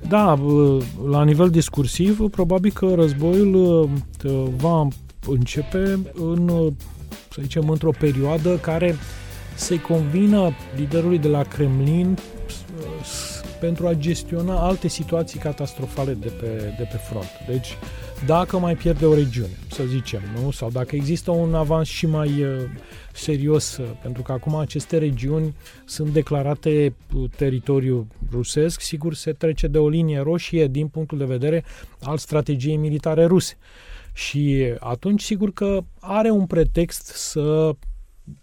Da, 0.09 0.33
uh, 0.33 0.83
la 1.09 1.25
nivel 1.25 1.51
discursiv, 1.51 2.31
probabil 2.31 2.73
că 2.73 2.95
războiul 2.95 3.55
uh, 4.25 4.49
va 4.57 4.89
începe 5.27 5.99
în, 6.15 6.49
uh, 6.49 6.73
să 7.31 7.41
zicem, 7.43 7.69
într-o 7.69 7.91
perioadă 7.99 8.57
care 8.57 8.97
să-i 9.61 9.81
convină 9.81 10.53
liderului 10.77 11.19
de 11.19 11.29
la 11.29 11.43
Kremlin 11.43 12.19
pentru 13.61 13.87
a 13.87 13.93
gestiona 13.93 14.67
alte 14.67 14.89
situații 14.89 15.39
catastrofale 15.39 16.13
de 16.13 16.29
pe, 16.41 16.75
de 16.79 16.89
pe 16.91 16.97
front. 16.97 17.29
Deci, 17.49 17.77
dacă 18.27 18.59
mai 18.59 18.77
pierde 18.77 19.07
o 19.07 19.15
regiune, 19.15 19.59
să 19.71 19.83
zicem, 19.85 20.21
nu? 20.43 20.51
sau 20.51 20.71
dacă 20.71 20.97
există 20.97 21.31
un 21.31 21.55
avans 21.55 21.89
și 21.89 22.07
mai 22.07 22.43
uh, 22.43 22.57
serios, 23.13 23.77
uh, 23.77 23.87
pentru 24.03 24.23
că 24.23 24.33
acum 24.33 24.55
aceste 24.55 24.99
regiuni 24.99 25.55
sunt 25.85 26.13
declarate 26.13 26.95
teritoriu 27.37 28.07
rusesc, 28.33 28.81
sigur 28.81 29.15
se 29.15 29.33
trece 29.33 29.67
de 29.67 29.79
o 29.79 29.89
linie 29.89 30.21
roșie 30.21 30.67
din 30.67 30.89
punctul 30.89 31.19
de 31.19 31.25
vedere 31.25 31.65
al 32.03 32.19
strategiei 32.19 32.77
militare 32.77 33.25
ruse. 33.25 33.57
Și 34.13 34.75
atunci, 34.79 35.23
sigur 35.23 35.53
că 35.53 35.81
are 36.01 36.31
un 36.31 36.47
pretext 36.47 37.07
să 37.07 37.75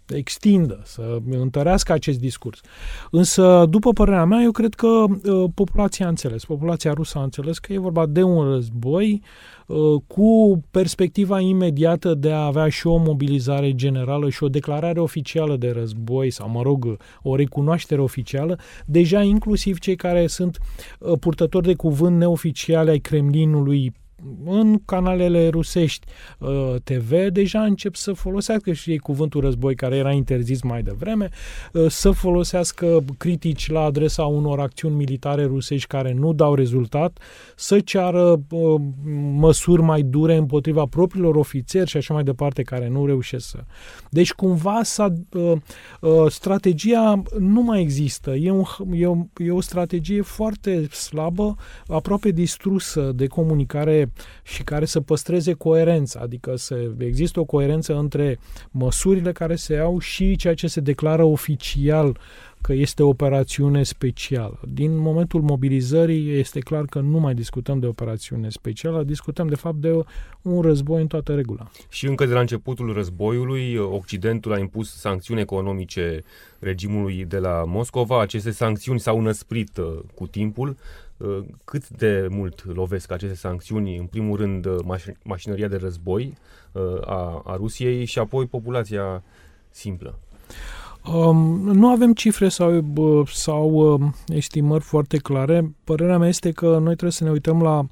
extindă, 0.06 0.80
să 0.84 1.18
întărească 1.30 1.92
acest 1.92 2.18
discurs. 2.18 2.60
Însă, 3.10 3.66
după 3.70 3.92
părerea 3.92 4.24
mea, 4.24 4.42
eu 4.42 4.50
cred 4.50 4.74
că 4.74 4.86
uh, 4.86 5.50
populația 5.54 6.06
a 6.06 6.08
înțeles, 6.08 6.44
populația 6.44 6.92
rusă 6.92 7.18
a 7.18 7.22
înțeles 7.22 7.58
că 7.58 7.72
e 7.72 7.78
vorba 7.78 8.06
de 8.06 8.22
un 8.22 8.50
război 8.50 9.22
uh, 9.66 9.76
cu 10.06 10.60
perspectiva 10.70 11.40
imediată 11.40 12.14
de 12.14 12.32
a 12.32 12.44
avea 12.44 12.68
și 12.68 12.86
o 12.86 12.96
mobilizare 12.96 13.74
generală 13.74 14.30
și 14.30 14.42
o 14.42 14.48
declarare 14.48 15.00
oficială 15.00 15.56
de 15.56 15.70
război 15.70 16.30
sau, 16.30 16.48
mă 16.48 16.62
rog, 16.62 16.96
o 17.22 17.36
recunoaștere 17.36 18.00
oficială, 18.00 18.58
deja 18.86 19.22
inclusiv 19.22 19.78
cei 19.78 19.96
care 19.96 20.26
sunt 20.26 20.58
uh, 20.98 21.18
purtători 21.20 21.66
de 21.66 21.74
cuvânt 21.74 22.16
neoficiale 22.16 22.90
ai 22.90 22.98
Kremlinului 22.98 23.92
în 24.44 24.80
canalele 24.84 25.48
rusești 25.48 26.06
uh, 26.38 26.74
TV 26.84 27.12
deja 27.28 27.62
încep 27.62 27.94
să 27.94 28.12
folosească 28.12 28.72
și 28.72 28.90
ei 28.90 28.98
cuvântul 28.98 29.40
război 29.40 29.74
care 29.74 29.96
era 29.96 30.12
interzis 30.12 30.62
mai 30.62 30.82
devreme, 30.82 31.28
uh, 31.72 31.90
să 31.90 32.10
folosească 32.10 33.04
critici 33.18 33.70
la 33.70 33.80
adresa 33.80 34.24
unor 34.24 34.60
acțiuni 34.60 34.94
militare 34.94 35.44
rusești 35.44 35.86
care 35.86 36.12
nu 36.12 36.32
dau 36.32 36.54
rezultat, 36.54 37.18
să 37.56 37.80
ceară 37.80 38.40
uh, 38.50 38.80
măsuri 39.32 39.82
mai 39.82 40.02
dure 40.02 40.36
împotriva 40.36 40.84
propriilor 40.84 41.36
ofițeri 41.36 41.90
și 41.90 41.96
așa 41.96 42.14
mai 42.14 42.22
departe 42.22 42.62
care 42.62 42.88
nu 42.88 43.06
reușesc 43.06 43.48
să. 43.48 43.58
Deci 44.10 44.32
cumva 44.32 44.80
s-a, 44.82 45.12
strategia 46.28 47.22
nu 47.38 47.62
mai 47.62 47.80
există. 47.80 48.30
E, 48.30 48.50
un, 48.50 48.64
e, 48.92 49.06
o, 49.06 49.16
e 49.36 49.50
o 49.50 49.60
strategie 49.60 50.22
foarte 50.22 50.88
slabă, 50.88 51.56
aproape 51.86 52.30
distrusă 52.30 53.12
de 53.14 53.26
comunicare 53.26 54.07
și 54.42 54.62
care 54.62 54.84
să 54.84 55.00
păstreze 55.00 55.52
coerența, 55.52 56.20
adică 56.22 56.56
să 56.56 56.90
există 56.98 57.40
o 57.40 57.44
coerență 57.44 57.96
între 57.96 58.38
măsurile 58.70 59.32
care 59.32 59.54
se 59.54 59.74
iau 59.74 59.98
și 59.98 60.36
ceea 60.36 60.54
ce 60.54 60.66
se 60.66 60.80
declară 60.80 61.22
oficial 61.22 62.18
că 62.60 62.72
este 62.72 63.02
o 63.02 63.08
operațiune 63.08 63.82
specială. 63.82 64.60
Din 64.72 64.96
momentul 64.96 65.40
mobilizării 65.40 66.38
este 66.38 66.58
clar 66.58 66.84
că 66.84 67.00
nu 67.00 67.18
mai 67.18 67.34
discutăm 67.34 67.78
de 67.78 67.86
operațiune 67.86 68.48
specială, 68.48 69.02
discutăm 69.02 69.46
de 69.46 69.54
fapt 69.54 69.76
de 69.76 70.04
un 70.42 70.60
război 70.60 71.00
în 71.00 71.06
toată 71.06 71.34
regula. 71.34 71.70
Și 71.88 72.06
încă 72.06 72.26
de 72.26 72.32
la 72.32 72.40
începutul 72.40 72.92
războiului, 72.92 73.76
Occidentul 73.76 74.52
a 74.52 74.58
impus 74.58 74.96
sancțiuni 74.96 75.40
economice 75.40 76.22
regimului 76.58 77.24
de 77.24 77.38
la 77.38 77.64
Moscova. 77.66 78.20
Aceste 78.20 78.50
sancțiuni 78.50 79.00
s-au 79.00 79.20
năsprit 79.20 79.76
uh, 79.76 79.98
cu 80.14 80.26
timpul. 80.26 80.76
Uh, 81.18 81.44
cât 81.64 81.88
de 81.88 82.26
mult 82.30 82.64
lovesc 82.74 83.10
aceste 83.10 83.36
sancțiuni, 83.36 83.96
în 83.96 84.06
primul 84.06 84.36
rând 84.36 84.64
uh, 84.64 84.76
maș- 84.82 85.22
mașinăria 85.24 85.68
de 85.68 85.76
război 85.76 86.34
uh, 86.72 86.82
a, 87.04 87.42
a 87.44 87.56
Rusiei 87.56 88.04
și 88.04 88.18
apoi 88.18 88.46
populația 88.46 89.22
simplă. 89.70 90.18
Um, 91.14 91.36
nu 91.60 91.88
avem 91.88 92.12
cifre 92.12 92.48
sau, 92.48 92.84
sau 93.26 93.70
um, 93.70 94.14
estimări 94.26 94.84
foarte 94.84 95.16
clare. 95.16 95.74
Părerea 95.84 96.18
mea 96.18 96.28
este 96.28 96.50
că 96.50 96.66
noi 96.66 96.82
trebuie 96.82 97.10
să 97.10 97.24
ne 97.24 97.30
uităm 97.30 97.62
la, 97.62 97.86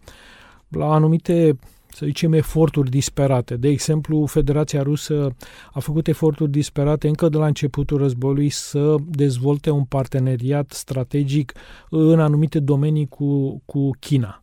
la 0.68 0.92
anumite 0.92 1.58
să 1.96 2.06
zicem, 2.06 2.32
eforturi 2.32 2.90
disperate. 2.90 3.56
De 3.56 3.68
exemplu, 3.68 4.26
Federația 4.26 4.82
Rusă 4.82 5.36
a 5.72 5.80
făcut 5.80 6.08
eforturi 6.08 6.50
disperate 6.50 7.08
încă 7.08 7.28
de 7.28 7.36
la 7.36 7.46
începutul 7.46 7.98
războiului 7.98 8.48
să 8.48 8.94
dezvolte 9.06 9.70
un 9.70 9.84
parteneriat 9.84 10.70
strategic 10.70 11.52
în 11.90 12.20
anumite 12.20 12.60
domenii 12.60 13.06
cu, 13.06 13.62
cu 13.64 13.90
China. 13.98 14.40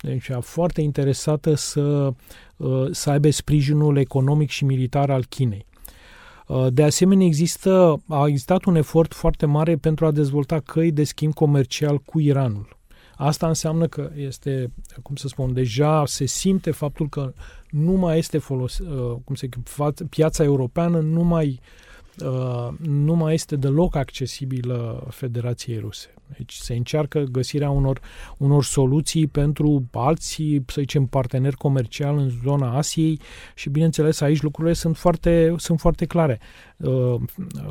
Deci 0.00 0.30
a 0.30 0.40
foarte 0.40 0.80
interesată 0.80 1.54
să, 1.54 2.12
uh, 2.56 2.86
să 2.90 3.10
aibă 3.10 3.30
sprijinul 3.30 3.96
economic 3.96 4.50
și 4.50 4.64
militar 4.64 5.10
al 5.10 5.24
Chinei. 5.24 5.66
Uh, 6.46 6.66
de 6.72 6.82
asemenea, 6.82 7.26
există, 7.26 8.02
a 8.08 8.26
existat 8.26 8.64
un 8.64 8.74
efort 8.74 9.14
foarte 9.14 9.46
mare 9.46 9.76
pentru 9.76 10.06
a 10.06 10.10
dezvolta 10.10 10.58
căi 10.58 10.92
de 10.92 11.04
schimb 11.04 11.34
comercial 11.34 11.98
cu 11.98 12.20
Iranul. 12.20 12.79
Asta 13.22 13.48
înseamnă 13.48 13.86
că 13.86 14.10
este, 14.14 14.72
cum 15.02 15.16
să 15.16 15.28
spun, 15.28 15.52
deja 15.52 16.06
se 16.06 16.24
simte 16.24 16.70
faptul 16.70 17.08
că 17.08 17.32
nu 17.70 17.92
mai 17.92 18.18
este 18.18 18.38
folos, 18.38 18.78
uh, 18.78 19.16
cum 19.24 19.34
se 19.34 19.48
piața 20.08 20.44
europeană 20.44 20.98
nu 21.00 21.22
mai, 21.22 21.60
nu 22.78 23.14
mai 23.14 23.34
este 23.34 23.56
deloc 23.56 23.96
accesibilă 23.96 25.06
Federației 25.10 25.78
Ruse. 25.78 26.14
Deci 26.36 26.54
se 26.54 26.74
încearcă 26.74 27.20
găsirea 27.20 27.70
unor, 27.70 28.00
unor 28.36 28.64
soluții 28.64 29.26
pentru 29.26 29.88
alții, 29.92 30.64
să 30.66 30.80
zicem, 30.80 31.06
parteneri 31.06 31.56
comerciali 31.56 32.22
în 32.22 32.30
zona 32.42 32.76
Asiei 32.76 33.20
și, 33.54 33.70
bineînțeles, 33.70 34.20
aici 34.20 34.42
lucrurile 34.42 34.74
sunt 34.74 34.96
foarte, 34.96 35.54
sunt 35.56 35.80
foarte 35.80 36.04
clare. 36.04 36.40
Uh, 36.76 37.14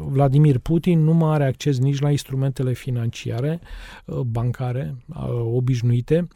Vladimir 0.08 0.58
Putin 0.58 1.04
nu 1.04 1.14
mai 1.14 1.34
are 1.34 1.46
acces 1.46 1.80
nici 1.80 2.00
la 2.00 2.12
instrumentele 2.12 2.74
financiare, 2.74 3.60
uh, 4.06 4.20
bancare, 4.20 4.96
uh, 5.08 5.30
obișnuite. 5.54 6.28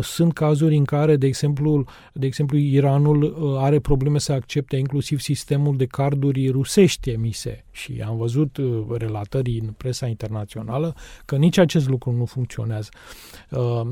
Sunt 0.00 0.32
cazuri 0.32 0.76
în 0.76 0.84
care, 0.84 1.16
de 1.16 1.26
exemplu, 1.26 1.84
de 2.12 2.26
exemplu 2.26 2.56
Iranul 2.58 3.36
are 3.58 3.78
probleme 3.78 4.18
să 4.18 4.32
accepte 4.32 4.76
inclusiv 4.76 5.20
sistemul 5.20 5.76
de 5.76 5.86
carduri 5.86 6.48
rusești 6.48 7.10
emise 7.10 7.64
și 7.70 8.02
am 8.06 8.16
văzut 8.16 8.58
relatării 8.98 9.58
în 9.58 9.68
presa 9.76 10.06
internațională 10.06 10.94
că 11.24 11.36
nici 11.36 11.53
acest 11.60 11.88
lucru 11.88 12.10
nu 12.10 12.24
funcționează. 12.24 12.88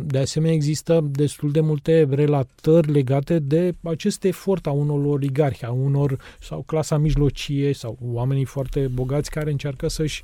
De 0.05 0.19
asemenea, 0.19 0.55
există 0.55 1.05
destul 1.11 1.51
de 1.51 1.61
multe 1.61 2.07
relatări 2.11 2.93
legate 2.93 3.39
de 3.39 3.75
acest 3.83 4.25
efort 4.25 4.67
a 4.67 4.71
unor 4.71 5.05
oligarhi, 5.05 5.65
a 5.65 5.71
unor 5.71 6.19
sau 6.41 6.63
clasa 6.67 6.97
mijlocie 6.99 7.73
sau 7.73 7.99
oamenii 8.01 8.45
foarte 8.45 8.91
bogați 8.95 9.31
care 9.31 9.51
încearcă 9.51 9.89
să-și, 9.89 10.23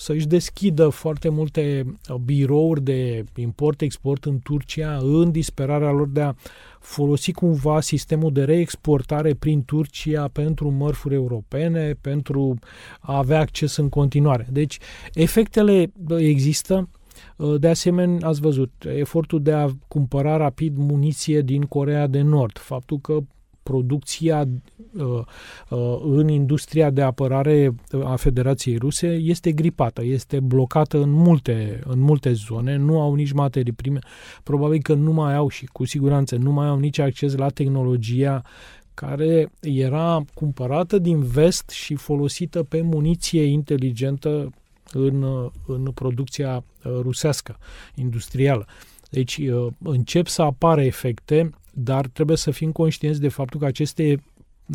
să-și 0.00 0.26
deschidă 0.26 0.88
foarte 0.88 1.28
multe 1.28 1.84
uh, 1.86 2.16
birouri 2.16 2.82
de 2.82 3.24
import-export 3.36 4.24
în 4.24 4.38
Turcia 4.42 4.96
în 4.96 5.30
disperarea 5.30 5.90
lor 5.90 6.08
de 6.08 6.20
a 6.20 6.34
folosi 6.78 7.32
cumva 7.32 7.80
sistemul 7.80 8.32
de 8.32 8.44
reexportare 8.44 9.34
prin 9.34 9.64
Turcia 9.64 10.28
pentru 10.28 10.70
mărfuri 10.70 11.14
europene, 11.14 11.94
pentru 12.00 12.58
a 13.00 13.16
avea 13.16 13.40
acces 13.40 13.76
în 13.76 13.88
continuare. 13.88 14.46
Deci, 14.50 14.78
efectele 15.14 15.92
există, 16.18 16.88
uh, 17.36 17.60
de 17.60 17.68
asemenea, 17.68 18.28
ați 18.28 18.40
văzut 18.40 18.72
efortul 18.96 19.42
de 19.42 19.52
a 19.52 19.68
cumpăra 19.88 20.36
rapid 20.36 20.76
muniție 20.76 21.40
din 21.40 21.62
Corea 21.62 22.06
de 22.06 22.20
Nord, 22.20 22.58
faptul 22.58 22.98
că 22.98 23.18
producția 23.62 24.48
uh, 24.92 25.04
uh, 25.68 26.00
în 26.02 26.28
industria 26.28 26.90
de 26.90 27.02
apărare 27.02 27.74
a 28.04 28.16
Federației 28.16 28.76
Ruse 28.76 29.06
este 29.06 29.52
gripată, 29.52 30.04
este 30.04 30.40
blocată 30.40 31.02
în 31.02 31.10
multe, 31.10 31.80
în 31.86 32.00
multe 32.00 32.32
zone, 32.32 32.76
nu 32.76 33.00
au 33.00 33.14
nici 33.14 33.32
materii 33.32 33.72
prime, 33.72 33.98
probabil 34.42 34.82
că 34.82 34.94
nu 34.94 35.12
mai 35.12 35.34
au 35.34 35.48
și 35.48 35.66
cu 35.66 35.84
siguranță 35.84 36.36
nu 36.36 36.52
mai 36.52 36.66
au 36.66 36.78
nici 36.78 36.98
acces 36.98 37.36
la 37.36 37.48
tehnologia 37.48 38.42
care 38.94 39.52
era 39.60 40.24
cumpărată 40.34 40.98
din 40.98 41.22
vest 41.22 41.70
și 41.70 41.94
folosită 41.94 42.62
pe 42.62 42.80
muniție 42.80 43.42
inteligentă 43.42 44.50
în, 44.92 45.24
în 45.66 45.90
producția 45.94 46.56
uh, 46.56 46.92
rusească, 47.00 47.58
industrială. 47.94 48.66
Deci 49.10 49.40
încep 49.82 50.26
să 50.26 50.42
apară 50.42 50.82
efecte 50.82 51.50
dar 51.72 52.06
trebuie 52.06 52.36
să 52.36 52.50
fim 52.50 52.72
conștienți 52.72 53.20
de 53.20 53.28
faptul 53.28 53.60
că 53.60 53.66
aceste 53.66 54.22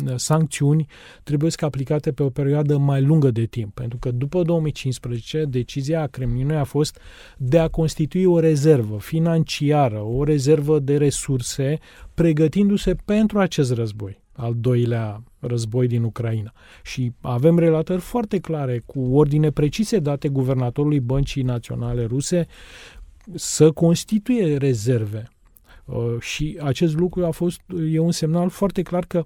uh, 0.04 0.12
sancțiuni 0.16 0.86
trebuie 1.22 1.50
să 1.50 1.64
aplicate 1.64 2.12
pe 2.12 2.22
o 2.22 2.30
perioadă 2.30 2.76
mai 2.76 3.02
lungă 3.02 3.30
de 3.30 3.44
timp, 3.44 3.74
pentru 3.74 3.98
că 3.98 4.10
după 4.10 4.42
2015 4.42 5.44
decizia 5.44 6.06
Kremlinului 6.06 6.56
a 6.56 6.64
fost 6.64 6.98
de 7.36 7.58
a 7.58 7.68
constitui 7.68 8.24
o 8.24 8.38
rezervă 8.38 8.98
financiară, 8.98 10.00
o 10.00 10.24
rezervă 10.24 10.78
de 10.78 10.96
resurse, 10.96 11.78
pregătindu-se 12.14 12.94
pentru 13.04 13.38
acest 13.38 13.72
război 13.72 14.24
al 14.36 14.54
doilea 14.56 15.22
război 15.38 15.86
din 15.86 16.02
Ucraina. 16.02 16.52
Și 16.82 17.12
avem 17.20 17.58
relatări 17.58 18.00
foarte 18.00 18.38
clare, 18.38 18.82
cu 18.86 19.00
ordine 19.00 19.50
precise 19.50 19.98
date 19.98 20.28
guvernatorului 20.28 21.00
Băncii 21.00 21.42
Naționale 21.42 22.04
Ruse, 22.04 22.46
să 23.34 23.72
constituie 23.72 24.56
rezerve 24.56 25.28
Uh, 25.28 25.35
și 26.20 26.58
acest 26.62 26.94
lucru 26.96 27.24
a 27.24 27.30
fost, 27.30 27.60
e 27.90 27.98
un 27.98 28.12
semnal 28.12 28.48
foarte 28.48 28.82
clar 28.82 29.04
că 29.04 29.24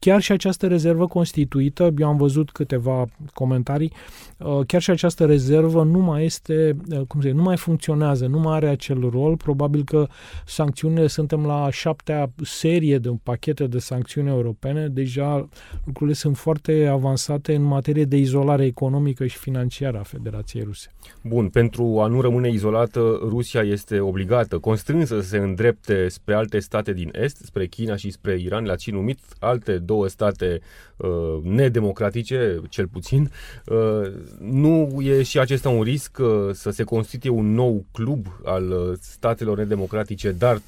chiar 0.00 0.20
și 0.20 0.32
această 0.32 0.66
rezervă 0.66 1.06
constituită, 1.06 1.94
eu 1.98 2.08
am 2.08 2.16
văzut 2.16 2.50
câteva 2.50 3.04
comentarii, 3.34 3.92
uh, 4.38 4.60
chiar 4.66 4.80
și 4.80 4.90
această 4.90 5.24
rezervă 5.24 5.84
nu 5.84 5.98
mai 5.98 6.24
este, 6.24 6.76
uh, 6.90 7.00
cum 7.08 7.20
zic, 7.20 7.32
nu 7.32 7.42
mai 7.42 7.56
funcționează, 7.56 8.26
nu 8.26 8.38
mai 8.38 8.56
are 8.56 8.68
acel 8.68 9.08
rol. 9.10 9.36
Probabil 9.36 9.84
că 9.84 10.06
sancțiunile, 10.46 11.06
suntem 11.06 11.46
la 11.46 11.70
șaptea 11.70 12.30
serie 12.42 12.98
de 12.98 13.10
pachete 13.22 13.66
de 13.66 13.78
sancțiuni 13.78 14.28
europene, 14.28 14.88
deja 14.88 15.48
lucrurile 15.84 16.16
sunt 16.16 16.36
foarte 16.36 16.86
avansate 16.86 17.54
în 17.54 17.62
materie 17.62 18.04
de 18.04 18.16
izolare 18.16 18.64
economică 18.64 19.26
și 19.26 19.38
financiară 19.38 19.98
a 19.98 20.02
Federației 20.02 20.62
Ruse. 20.62 20.88
Bun, 21.22 21.48
pentru 21.48 22.00
a 22.00 22.06
nu 22.06 22.20
rămâne 22.20 22.48
izolată, 22.48 23.18
Rusia 23.22 23.60
este 23.60 24.00
obligată, 24.00 24.58
constrânsă 24.58 25.20
să 25.20 25.26
se 25.28 25.38
îndrepte 25.38 26.08
spre 26.08 26.34
alte 26.34 26.58
state 26.58 26.92
din 26.92 27.10
Est, 27.12 27.36
spre 27.36 27.66
China 27.66 27.96
și 27.96 28.10
spre 28.10 28.38
Iran, 28.38 28.64
le-ați 28.64 28.82
și 28.82 28.90
numit 28.90 29.18
alte 29.38 29.78
două 29.90 30.08
state 30.08 30.60
uh, 30.96 31.42
nedemocratice, 31.42 32.60
cel 32.68 32.86
puțin, 32.86 33.30
uh, 33.66 34.12
nu 34.40 35.00
e 35.00 35.22
și 35.22 35.38
acesta 35.38 35.68
un 35.68 35.82
risc 35.82 36.18
uh, 36.20 36.28
să 36.52 36.70
se 36.70 36.84
constituie 36.84 37.32
un 37.32 37.54
nou 37.54 37.84
club 37.92 38.26
al 38.44 38.70
uh, 38.70 38.98
statelor 39.00 39.56
nedemocratice, 39.58 40.30
dar 40.30 40.60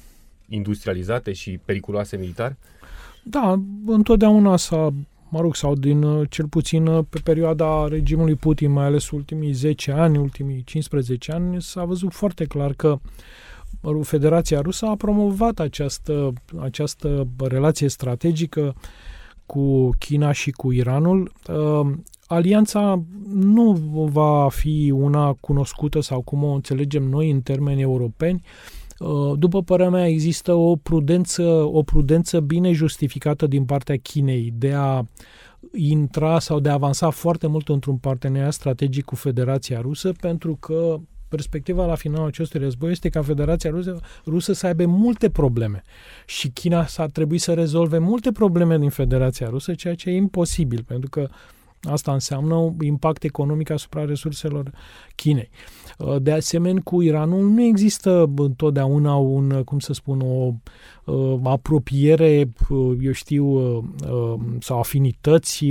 industrializate 0.47 1.33
și 1.33 1.59
periculoase 1.65 2.17
militar? 2.17 2.55
Da, 3.23 3.59
întotdeauna 3.85 4.57
s-a 4.57 4.93
mă 5.33 5.41
rog, 5.41 5.55
sau 5.55 5.75
din 5.75 6.03
uh, 6.03 6.29
cel 6.29 6.47
puțin 6.47 6.87
uh, 6.87 7.05
pe 7.09 7.19
perioada 7.23 7.87
regimului 7.87 8.35
Putin, 8.35 8.71
mai 8.71 8.85
ales 8.85 9.09
ultimii 9.09 9.51
10 9.51 9.91
ani, 9.91 10.17
ultimii 10.17 10.63
15 10.63 11.31
ani, 11.31 11.61
s-a 11.61 11.83
văzut 11.83 12.13
foarte 12.13 12.45
clar 12.45 12.73
că 12.73 12.99
Federația 14.01 14.61
Rusă 14.61 14.85
a 14.85 14.95
promovat 14.95 15.59
această, 15.59 16.33
această 16.59 17.27
relație 17.37 17.87
strategică 17.87 18.75
cu 19.53 19.89
China 19.97 20.31
și 20.31 20.51
cu 20.51 20.71
Iranul. 20.71 21.31
Uh, 21.47 21.91
alianța 22.27 23.03
nu 23.33 23.71
va 24.11 24.49
fi 24.49 24.93
una 24.95 25.33
cunoscută 25.33 25.99
sau 25.99 26.21
cum 26.21 26.43
o 26.43 26.53
înțelegem 26.53 27.03
noi 27.03 27.29
în 27.29 27.41
termeni 27.41 27.81
europeni. 27.81 28.41
Uh, 28.99 29.37
după 29.37 29.61
părerea 29.61 29.91
mea, 29.91 30.07
există 30.07 30.53
o 30.53 30.75
prudență, 30.75 31.43
o 31.71 31.83
prudență 31.83 32.39
bine 32.39 32.71
justificată 32.71 33.47
din 33.47 33.65
partea 33.65 33.97
Chinei 33.97 34.53
de 34.57 34.73
a 34.73 35.03
intra 35.73 36.39
sau 36.39 36.59
de 36.59 36.69
a 36.69 36.73
avansa 36.73 37.09
foarte 37.09 37.47
mult 37.47 37.69
într-un 37.69 37.97
parteneriat 37.97 38.53
strategic 38.53 39.05
cu 39.05 39.15
Federația 39.15 39.81
Rusă, 39.81 40.11
pentru 40.21 40.55
că 40.59 40.99
perspectiva 41.35 41.85
la 41.85 41.95
finalul 41.95 42.27
acestui 42.27 42.59
război 42.59 42.91
este 42.91 43.09
ca 43.09 43.21
Federația 43.21 43.69
Rusă, 43.69 43.99
Rusă 44.25 44.53
să 44.53 44.65
aibă 44.65 44.85
multe 44.85 45.29
probleme 45.29 45.83
și 46.25 46.49
China 46.49 46.85
s-ar 46.85 47.09
trebui 47.09 47.37
să 47.37 47.53
rezolve 47.53 47.97
multe 47.97 48.31
probleme 48.31 48.77
din 48.77 48.89
Federația 48.89 49.47
Rusă, 49.49 49.73
ceea 49.73 49.95
ce 49.95 50.09
e 50.09 50.15
imposibil, 50.15 50.83
pentru 50.87 51.09
că 51.09 51.29
Asta 51.89 52.13
înseamnă 52.13 52.55
un 52.55 52.73
impact 52.81 53.23
economic 53.23 53.69
asupra 53.69 54.05
resurselor 54.05 54.71
Chinei. 55.15 55.49
Uh, 55.51 55.82
de 56.21 56.31
asemenea, 56.31 56.81
cu 56.83 57.01
Iranul 57.01 57.49
nu 57.49 57.61
există 57.61 58.31
întotdeauna 58.35 59.15
un, 59.15 59.61
cum 59.65 59.79
să 59.79 59.93
spun, 59.93 60.21
o 60.21 60.53
uh, 61.05 61.39
apropiere, 61.43 62.53
uh, 62.69 62.97
eu 63.01 63.11
știu, 63.11 63.57
sau 64.59 64.79
afinități, 64.79 65.65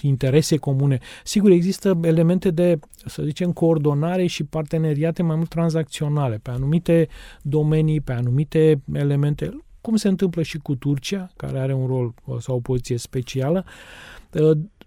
interese 0.00 0.56
comune. 0.56 0.98
Sigur, 1.24 1.50
există 1.50 1.98
elemente 2.02 2.50
de, 2.50 2.78
să 3.06 3.22
zicem, 3.22 3.52
coordonare 3.52 4.26
și 4.26 4.44
parteneriate 4.44 5.22
mai 5.22 5.36
mult 5.36 5.48
tranzacționale 5.48 6.40
pe 6.42 6.50
anumite 6.50 7.08
domenii, 7.42 8.00
pe 8.00 8.12
anumite 8.12 8.82
elemente, 8.92 9.58
cum 9.80 9.96
se 9.96 10.08
întâmplă 10.08 10.42
și 10.42 10.58
cu 10.58 10.74
Turcia, 10.74 11.30
care 11.36 11.58
are 11.58 11.74
un 11.74 11.86
rol 11.86 12.14
sau 12.38 12.56
o 12.56 12.60
poziție 12.60 12.96
specială 12.96 13.64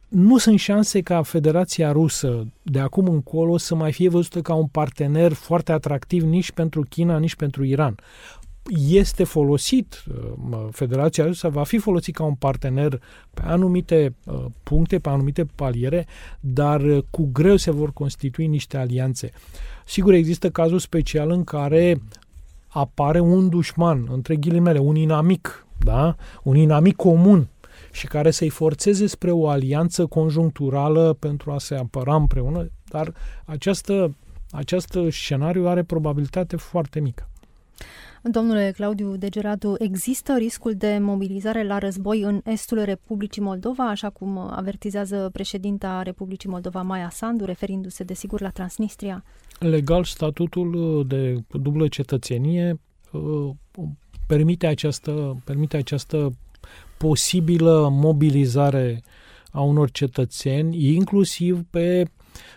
nu 0.07 0.37
sunt 0.37 0.59
șanse 0.59 1.01
ca 1.01 1.21
Federația 1.21 1.91
Rusă 1.91 2.47
de 2.63 2.79
acum 2.79 3.07
încolo 3.07 3.57
să 3.57 3.75
mai 3.75 3.91
fie 3.91 4.09
văzută 4.09 4.41
ca 4.41 4.53
un 4.53 4.67
partener 4.67 5.33
foarte 5.33 5.71
atractiv 5.71 6.23
nici 6.23 6.51
pentru 6.51 6.81
China, 6.89 7.17
nici 7.17 7.35
pentru 7.35 7.63
Iran. 7.63 7.95
Este 8.89 9.23
folosit, 9.23 10.03
uh, 10.51 10.67
Federația 10.71 11.25
Rusă 11.25 11.49
va 11.49 11.63
fi 11.63 11.77
folosit 11.77 12.15
ca 12.15 12.23
un 12.23 12.33
partener 12.33 13.01
pe 13.33 13.41
anumite 13.45 14.15
uh, 14.25 14.45
puncte, 14.63 14.99
pe 14.99 15.09
anumite 15.09 15.45
paliere, 15.55 16.07
dar 16.39 16.81
uh, 16.81 17.03
cu 17.09 17.29
greu 17.33 17.55
se 17.55 17.71
vor 17.71 17.93
constitui 17.93 18.47
niște 18.47 18.77
alianțe. 18.77 19.31
Sigur, 19.85 20.13
există 20.13 20.49
cazul 20.49 20.79
special 20.79 21.31
în 21.31 21.43
care 21.43 22.01
apare 22.67 23.19
un 23.19 23.49
dușman, 23.49 24.07
între 24.11 24.35
ghilimele, 24.35 24.79
un 24.79 24.95
inamic, 24.95 25.65
da? 25.77 26.15
un 26.43 26.55
inamic 26.55 26.95
comun 26.95 27.47
și 27.97 28.07
care 28.07 28.31
să-i 28.31 28.49
forțeze 28.49 29.07
spre 29.07 29.31
o 29.31 29.47
alianță 29.47 30.05
conjuncturală 30.05 31.13
pentru 31.19 31.51
a 31.51 31.57
se 31.57 31.75
apăra 31.75 32.15
împreună, 32.15 32.69
dar 32.89 33.13
această, 33.45 34.15
acest 34.51 34.97
scenariu 35.09 35.67
are 35.67 35.83
probabilitate 35.83 36.55
foarte 36.55 36.99
mică. 36.99 37.29
Domnule 38.21 38.71
Claudiu 38.75 39.15
Degeratu, 39.15 39.75
există 39.77 40.35
riscul 40.37 40.73
de 40.73 40.97
mobilizare 41.01 41.63
la 41.63 41.77
război 41.77 42.21
în 42.21 42.41
estul 42.43 42.83
Republicii 42.83 43.41
Moldova, 43.41 43.89
așa 43.89 44.09
cum 44.09 44.37
avertizează 44.37 45.29
președinta 45.33 46.01
Republicii 46.01 46.49
Moldova, 46.49 46.81
Maia 46.81 47.09
Sandu, 47.09 47.45
referindu-se 47.45 48.03
desigur 48.03 48.41
la 48.41 48.49
Transnistria? 48.49 49.23
Legal, 49.59 50.03
statutul 50.03 51.03
de 51.07 51.43
dublă 51.51 51.87
cetățenie 51.87 52.79
uh, 53.11 53.49
permite 54.27 54.67
această, 54.67 55.41
permite 55.45 55.77
această 55.77 56.31
posibilă 56.97 57.87
mobilizare 57.91 59.03
a 59.51 59.61
unor 59.61 59.91
cetățeni, 59.91 60.93
inclusiv 60.93 61.63
pe, 61.69 62.05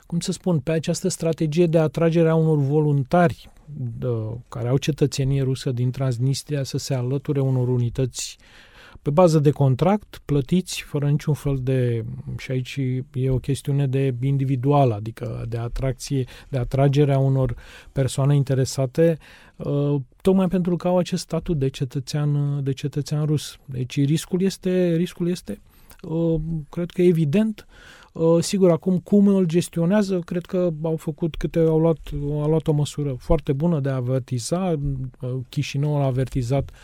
cum 0.06 0.20
să 0.20 0.32
spun, 0.32 0.58
pe 0.58 0.70
această 0.70 1.08
strategie 1.08 1.66
de 1.66 1.78
atragere 1.78 2.28
a 2.28 2.34
unor 2.34 2.58
voluntari 2.58 3.50
de, 3.76 4.06
care 4.48 4.68
au 4.68 4.76
cetățenie 4.76 5.42
rusă 5.42 5.70
din 5.70 5.90
Transnistria 5.90 6.62
să 6.62 6.78
se 6.78 6.94
alăture 6.94 7.40
unor 7.40 7.68
unități 7.68 8.38
pe 9.02 9.10
bază 9.10 9.38
de 9.38 9.50
contract, 9.50 10.20
plătiți 10.24 10.82
fără 10.82 11.08
niciun 11.08 11.34
fel 11.34 11.58
de... 11.62 12.04
și 12.38 12.50
aici 12.50 12.78
e 13.12 13.30
o 13.30 13.38
chestiune 13.38 13.86
de 13.86 14.14
individuală, 14.22 14.94
adică 14.94 15.44
de 15.48 15.56
atracție, 15.56 16.24
de 16.48 16.58
atragere 16.58 17.12
a 17.14 17.18
unor 17.18 17.54
persoane 17.92 18.34
interesate, 18.34 19.18
uh, 19.56 20.00
tocmai 20.22 20.48
pentru 20.48 20.76
că 20.76 20.88
au 20.88 20.98
acest 20.98 21.22
statut 21.22 21.58
de 21.58 21.68
cetățean, 21.68 22.60
de 22.64 22.72
cetățean 22.72 23.24
rus. 23.24 23.56
Deci 23.64 24.04
riscul 24.04 24.42
este, 24.42 24.94
riscul 24.96 25.28
este 25.28 25.60
uh, 26.02 26.40
cred 26.68 26.90
că 26.90 27.02
evident, 27.02 27.66
Uh, 28.12 28.42
sigur, 28.42 28.70
acum 28.70 28.98
cum 28.98 29.26
îl 29.26 29.44
gestionează, 29.44 30.18
cred 30.18 30.44
că 30.44 30.70
au 30.82 30.96
făcut 30.96 31.36
câte, 31.36 31.58
au 31.58 31.78
luat, 31.78 31.98
au 32.22 32.48
luat 32.48 32.66
o 32.66 32.72
măsură 32.72 33.14
foarte 33.18 33.52
bună 33.52 33.80
de 33.80 33.88
a 33.88 33.94
avertiza. 33.94 34.74
Uh, 35.20 35.30
Chișinău 35.48 35.96
a 35.96 36.04
avertizat 36.04 36.70
uh, 36.70 36.76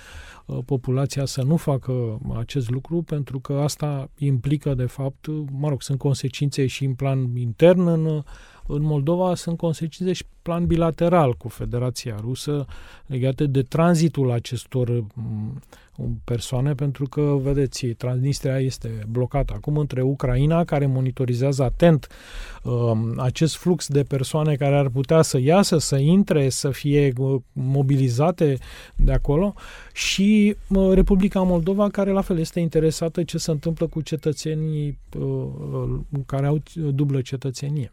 populația 0.64 1.24
să 1.24 1.42
nu 1.42 1.56
facă 1.56 2.18
acest 2.36 2.70
lucru, 2.70 3.02
pentru 3.02 3.40
că 3.40 3.52
asta 3.52 4.10
implică, 4.18 4.74
de 4.74 4.86
fapt, 4.86 5.26
mă 5.50 5.68
rog, 5.68 5.82
sunt 5.82 5.98
consecințe 5.98 6.66
și 6.66 6.84
în 6.84 6.94
plan 6.94 7.36
intern 7.36 7.86
în, 7.86 8.22
în 8.66 8.82
Moldova, 8.82 9.34
sunt 9.34 9.56
consecințe 9.56 10.12
și 10.12 10.24
plan 10.42 10.66
bilateral 10.66 11.34
cu 11.34 11.48
Federația 11.48 12.16
Rusă 12.20 12.66
legate 13.06 13.46
de 13.46 13.62
tranzitul 13.62 14.30
acestor 14.30 15.04
mm, 15.14 15.62
persoane, 16.24 16.74
pentru 16.74 17.04
că, 17.08 17.38
vedeți, 17.42 17.86
Transnistria 17.86 18.60
este 18.60 19.06
blocată 19.08 19.52
acum 19.56 19.76
între 19.76 20.02
Ucraina, 20.02 20.64
care 20.64 20.86
monitorizează 20.86 21.62
atent 21.62 22.08
um, 22.62 23.14
acest 23.18 23.56
flux 23.56 23.88
de 23.88 24.02
persoane 24.02 24.54
care 24.54 24.76
ar 24.76 24.88
putea 24.88 25.22
să 25.22 25.38
iasă, 25.38 25.78
să 25.78 25.96
intre, 25.96 26.48
să 26.48 26.70
fie 26.70 27.12
uh, 27.16 27.40
mobilizate 27.52 28.58
de 28.96 29.12
acolo, 29.12 29.54
și 29.92 30.56
uh, 30.68 30.92
Republica 30.92 31.42
Moldova, 31.42 31.88
care 31.88 32.10
la 32.10 32.20
fel 32.20 32.38
este 32.38 32.60
interesată 32.60 33.22
ce 33.22 33.38
se 33.38 33.50
întâmplă 33.50 33.86
cu 33.86 34.00
cetățenii 34.00 34.98
uh, 35.18 35.98
care 36.26 36.46
au 36.46 36.62
dublă 36.74 37.20
cetățenie. 37.20 37.92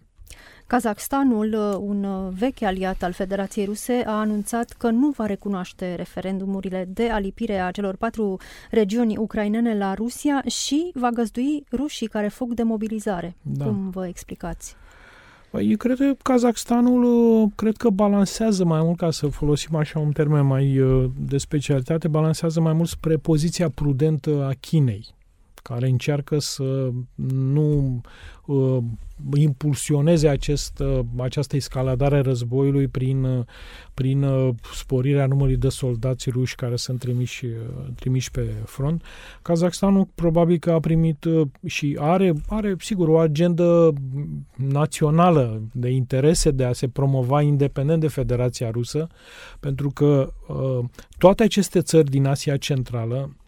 Kazakhstanul, 0.68 1.54
uh, 1.54 1.78
un 1.80 2.04
uh, 2.04 2.34
vechi 2.38 2.62
aliat 2.62 3.04
al 3.04 3.12
Federației 3.12 3.66
Ruse, 3.66 4.04
a 4.06 4.20
anunțat 4.20 4.76
că 4.78 4.90
nu 4.90 5.10
va 5.10 5.26
recunoaște 5.26 5.96
referendumurile 5.96 6.90
de 6.94 7.10
alipire 7.10 7.60
a 7.60 7.72
celor 7.72 7.96
patru 7.96 8.38
regiuni 8.72 9.18
ucrainene 9.18 9.78
la 9.78 9.94
Rusia 9.94 10.44
și 10.46 10.92
va 10.94 11.10
găzdui 11.10 11.64
rușii 11.72 12.08
care 12.08 12.28
fug 12.28 12.54
de 12.54 12.64
mobilizare. 12.64 13.36
Da. 13.42 13.66
Cum 13.66 13.90
vă 13.90 14.08
explicați? 14.08 14.76
Păi, 15.52 15.70
eu 15.70 15.78
cred 15.78 15.98
că 15.98 16.14
Kazakhstanul 16.22 17.04
uh, 17.04 17.50
cred 17.56 17.78
că 17.78 17.90
balansează 17.90 18.66
mai 18.66 18.82
mult, 18.82 18.98
ca 18.98 19.12
să 19.12 19.28
folosim 19.28 19.76
așa 19.76 20.00
un 20.00 20.12
termen 20.12 20.46
mai 20.46 20.80
de 21.28 21.38
specialitate, 21.38 22.08
balansează 22.08 22.60
mai 22.60 22.74
mult 22.74 22.90
spre 22.90 23.18
poziția 23.18 23.70
prudentă 23.70 24.46
a 24.50 24.52
Chinei 24.60 25.14
care 25.64 25.88
încearcă 25.88 26.40
să 26.40 26.92
nu 27.34 28.02
uh, 28.46 28.78
impulsioneze 29.36 30.28
acest, 30.28 30.80
uh, 30.80 31.00
această 31.18 31.56
escaladare 31.56 32.16
a 32.16 32.22
războiului 32.22 32.88
prin, 32.88 33.24
uh, 33.24 33.46
prin 33.94 34.24
uh, 34.24 34.54
sporirea 34.74 35.26
numărului 35.26 35.58
de 35.58 35.70
soldați 35.70 36.30
ruși 36.30 36.56
care 36.56 36.76
sunt 36.76 37.00
trimiși, 37.00 37.46
uh, 37.46 37.52
trimiși 37.96 38.32
pe 38.32 38.54
front. 38.66 39.04
Kazakhstanul 39.42 40.08
probabil 40.16 40.58
că 40.58 40.72
a 40.72 40.80
primit 40.80 41.24
uh, 41.24 41.48
și 41.66 41.98
are, 42.00 42.34
are, 42.48 42.76
sigur, 42.80 43.08
o 43.08 43.18
agendă 43.18 43.94
națională 44.56 45.62
de 45.72 45.90
interese 45.90 46.52
de 46.52 46.64
a 46.64 46.74
se 46.74 46.88
promova 46.88 47.42
independent 47.42 48.02
de 48.02 48.08
Federația 48.08 48.70
Rusă, 48.70 49.08
pentru 49.60 49.90
că 49.90 50.34
uh, 50.48 50.86
toate 51.18 51.44
aceste 51.44 51.82
țări 51.82 52.10
din 52.10 52.26
Asia 52.26 52.58
Centrală 52.58 53.14
Uh, 53.14 53.43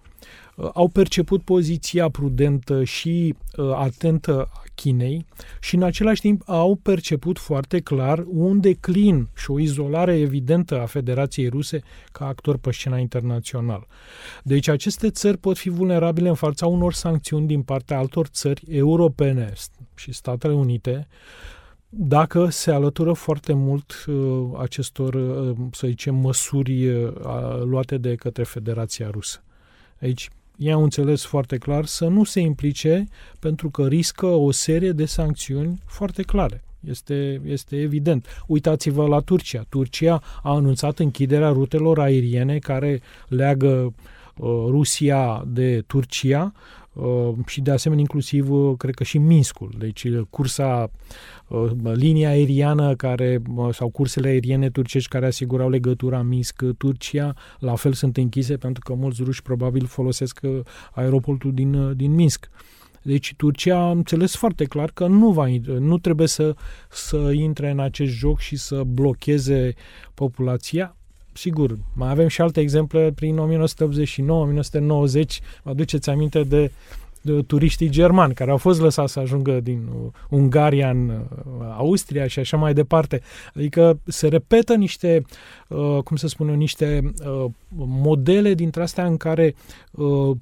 au 0.73 0.87
perceput 0.87 1.41
poziția 1.41 2.09
prudentă 2.09 2.83
și 2.83 3.35
uh, 3.57 3.71
atentă 3.75 4.49
a 4.53 4.63
Chinei 4.75 5.25
și 5.59 5.75
în 5.75 5.83
același 5.83 6.21
timp 6.21 6.41
au 6.45 6.75
perceput 6.75 7.39
foarte 7.39 7.79
clar 7.79 8.23
un 8.27 8.59
declin 8.59 9.27
și 9.35 9.51
o 9.51 9.59
izolare 9.59 10.17
evidentă 10.17 10.81
a 10.81 10.85
Federației 10.85 11.47
Ruse 11.47 11.81
ca 12.11 12.27
actor 12.27 12.57
pe 12.57 12.71
scena 12.71 12.97
internațională. 12.97 13.87
Deci 14.43 14.67
aceste 14.67 15.09
țări 15.09 15.37
pot 15.37 15.57
fi 15.57 15.69
vulnerabile 15.69 16.29
în 16.29 16.35
fața 16.35 16.67
unor 16.67 16.93
sancțiuni 16.93 17.47
din 17.47 17.61
partea 17.61 17.97
altor 17.97 18.27
țări 18.27 18.63
europene 18.69 19.53
și 19.95 20.11
Statele 20.11 20.53
Unite 20.53 21.07
dacă 21.97 22.49
se 22.49 22.71
alătură 22.71 23.13
foarte 23.13 23.53
mult 23.53 24.05
uh, 24.07 24.49
acestor, 24.59 25.13
uh, 25.13 25.55
să 25.71 25.87
zicem, 25.87 26.15
măsuri 26.15 26.87
uh, 26.87 27.13
luate 27.63 27.97
de 27.97 28.15
către 28.15 28.43
Federația 28.43 29.09
Rusă. 29.09 29.43
Aici 30.01 30.29
ei 30.57 30.71
au 30.71 30.83
înțeles 30.83 31.25
foarte 31.25 31.57
clar 31.57 31.85
să 31.85 32.07
nu 32.07 32.23
se 32.23 32.39
implice 32.39 33.07
pentru 33.39 33.69
că 33.69 33.87
riscă 33.87 34.25
o 34.25 34.51
serie 34.51 34.91
de 34.91 35.05
sancțiuni 35.05 35.81
foarte 35.85 36.21
clare. 36.21 36.63
Este, 36.89 37.41
este 37.45 37.75
evident. 37.81 38.43
Uitați-vă 38.47 39.07
la 39.07 39.19
Turcia. 39.19 39.65
Turcia 39.69 40.21
a 40.43 40.49
anunțat 40.55 40.99
închiderea 40.99 41.49
rutelor 41.49 41.99
aeriene 41.99 42.57
care 42.57 43.01
leagă 43.27 43.93
uh, 44.37 44.49
Rusia 44.67 45.43
de 45.47 45.83
Turcia 45.87 46.53
uh, 46.55 46.84
și 47.45 47.61
de 47.61 47.71
asemenea 47.71 48.01
inclusiv, 48.01 48.51
uh, 48.51 48.77
cred 48.77 48.93
că 48.93 49.03
și 49.03 49.17
Minskul. 49.17 49.73
Deci 49.77 50.03
uh, 50.03 50.21
cursa 50.29 50.91
linia 51.93 52.29
aeriană 52.29 52.95
care, 52.95 53.41
sau 53.71 53.89
cursele 53.89 54.27
aeriene 54.27 54.69
turcești 54.69 55.09
care 55.09 55.25
asigurau 55.25 55.69
legătura 55.69 56.21
Minsk-Turcia, 56.21 57.33
la 57.59 57.75
fel 57.75 57.93
sunt 57.93 58.17
închise 58.17 58.57
pentru 58.57 58.83
că 58.83 58.93
mulți 58.93 59.23
ruși 59.23 59.41
probabil 59.41 59.85
folosesc 59.85 60.39
uh, 60.43 60.59
aeroportul 60.91 61.53
din, 61.53 61.73
uh, 61.73 61.95
din 61.95 62.11
Minsk. 62.11 62.49
Deci 63.01 63.33
Turcia 63.37 63.77
a 63.77 63.91
înțeles 63.91 64.35
foarte 64.35 64.63
clar 64.63 64.91
că 64.91 65.07
nu, 65.07 65.31
va, 65.31 65.47
nu 65.79 65.97
trebuie 65.97 66.27
să, 66.27 66.55
să 66.89 67.31
intre 67.33 67.69
în 67.69 67.79
acest 67.79 68.11
joc 68.11 68.39
și 68.39 68.55
să 68.55 68.83
blocheze 68.83 69.73
populația. 70.13 70.95
Sigur, 71.37 71.77
mai 71.93 72.09
avem 72.09 72.27
și 72.27 72.41
alte 72.41 72.59
exemple 72.59 73.11
prin 73.11 73.37
1989-1990. 73.37 73.39
Vă 75.63 75.69
aduceți 75.69 76.09
aminte 76.09 76.43
de 76.43 76.71
uh, 77.23 77.45
turiștii 77.47 77.89
germani 77.89 78.33
care 78.33 78.51
au 78.51 78.57
fost 78.57 78.79
lăsați 78.79 79.13
să 79.13 79.19
ajungă 79.19 79.59
din 79.59 79.87
uh, 79.87 80.11
Ungaria 80.29 80.89
în 80.89 81.09
uh, 81.09 81.17
Austria 81.77 82.27
și 82.27 82.39
așa 82.39 82.57
mai 82.57 82.73
departe. 82.73 83.21
Adică 83.55 83.99
se 84.05 84.27
repetă 84.27 84.75
niște, 84.75 85.25
uh, 85.67 85.97
cum 86.03 86.15
să 86.15 86.27
spun 86.27 86.47
eu, 86.47 86.55
niște 86.55 87.13
modele 87.77 88.53
dintre 88.53 88.81
astea 88.81 89.05
în 89.05 89.17
care 89.17 89.55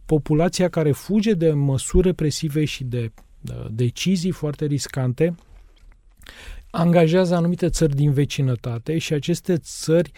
populația 0.05 0.69
care 0.69 0.91
fuge 0.91 1.33
de 1.33 1.51
măsuri 1.51 2.07
represive 2.07 2.65
și 2.65 2.83
de 2.83 3.11
decizii 3.69 4.31
foarte 4.31 4.65
riscante 4.65 5.35
angajează 6.75 7.35
anumite 7.35 7.69
țări 7.69 7.95
din 7.95 8.11
vecinătate 8.11 8.97
și 8.97 9.13
aceste 9.13 9.57
țări 9.57 10.11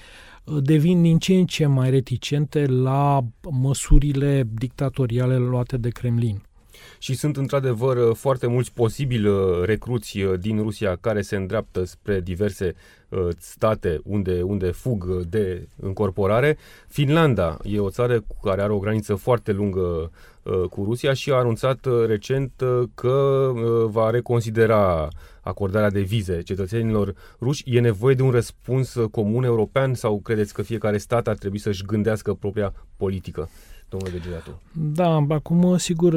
devin 0.61 1.01
din 1.01 1.17
ce 1.17 1.33
în 1.33 1.45
ce 1.45 1.65
mai 1.65 1.89
reticente 1.89 2.65
la 2.65 3.21
măsurile 3.51 4.47
dictatoriale 4.53 5.37
luate 5.37 5.77
de 5.77 5.89
Kremlin. 5.89 6.41
și 6.99 7.13
sunt 7.13 7.37
într-adevăr 7.37 8.13
foarte 8.13 8.47
mulți 8.47 8.73
posibili 8.73 9.29
recruți 9.63 10.17
din 10.39 10.61
Rusia 10.61 10.97
care 11.01 11.21
se 11.21 11.35
îndreaptă 11.35 11.83
spre 11.83 12.19
diverse 12.21 12.75
state 13.37 13.99
unde, 14.03 14.41
unde 14.41 14.71
fug 14.71 15.05
de 15.29 15.67
încorporare. 15.75 16.57
Finlanda 16.87 17.57
e 17.63 17.79
o 17.79 17.89
țară 17.89 18.23
care 18.43 18.61
are 18.61 18.71
o 18.71 18.79
graniță 18.79 19.15
foarte 19.15 19.51
lungă 19.51 20.11
cu 20.69 20.83
Rusia 20.83 21.13
și 21.13 21.31
a 21.31 21.35
anunțat 21.35 21.87
recent 22.05 22.51
că 22.95 23.51
va 23.85 24.09
reconsidera 24.09 25.07
acordarea 25.41 25.89
de 25.89 26.01
vize 26.01 26.41
cetățenilor 26.41 27.15
ruși. 27.41 27.63
E 27.65 27.79
nevoie 27.79 28.15
de 28.15 28.21
un 28.21 28.31
răspuns 28.31 28.95
comun 29.11 29.43
european 29.43 29.93
sau 29.93 30.19
credeți 30.19 30.53
că 30.53 30.61
fiecare 30.61 30.97
stat 30.97 31.27
ar 31.27 31.35
trebui 31.35 31.57
să-și 31.57 31.85
gândească 31.85 32.33
propria 32.33 32.73
politică? 32.97 33.49
domnule 33.89 34.11
Degeratu. 34.11 34.61
Da, 34.71 35.25
acum, 35.29 35.77
sigur, 35.77 36.13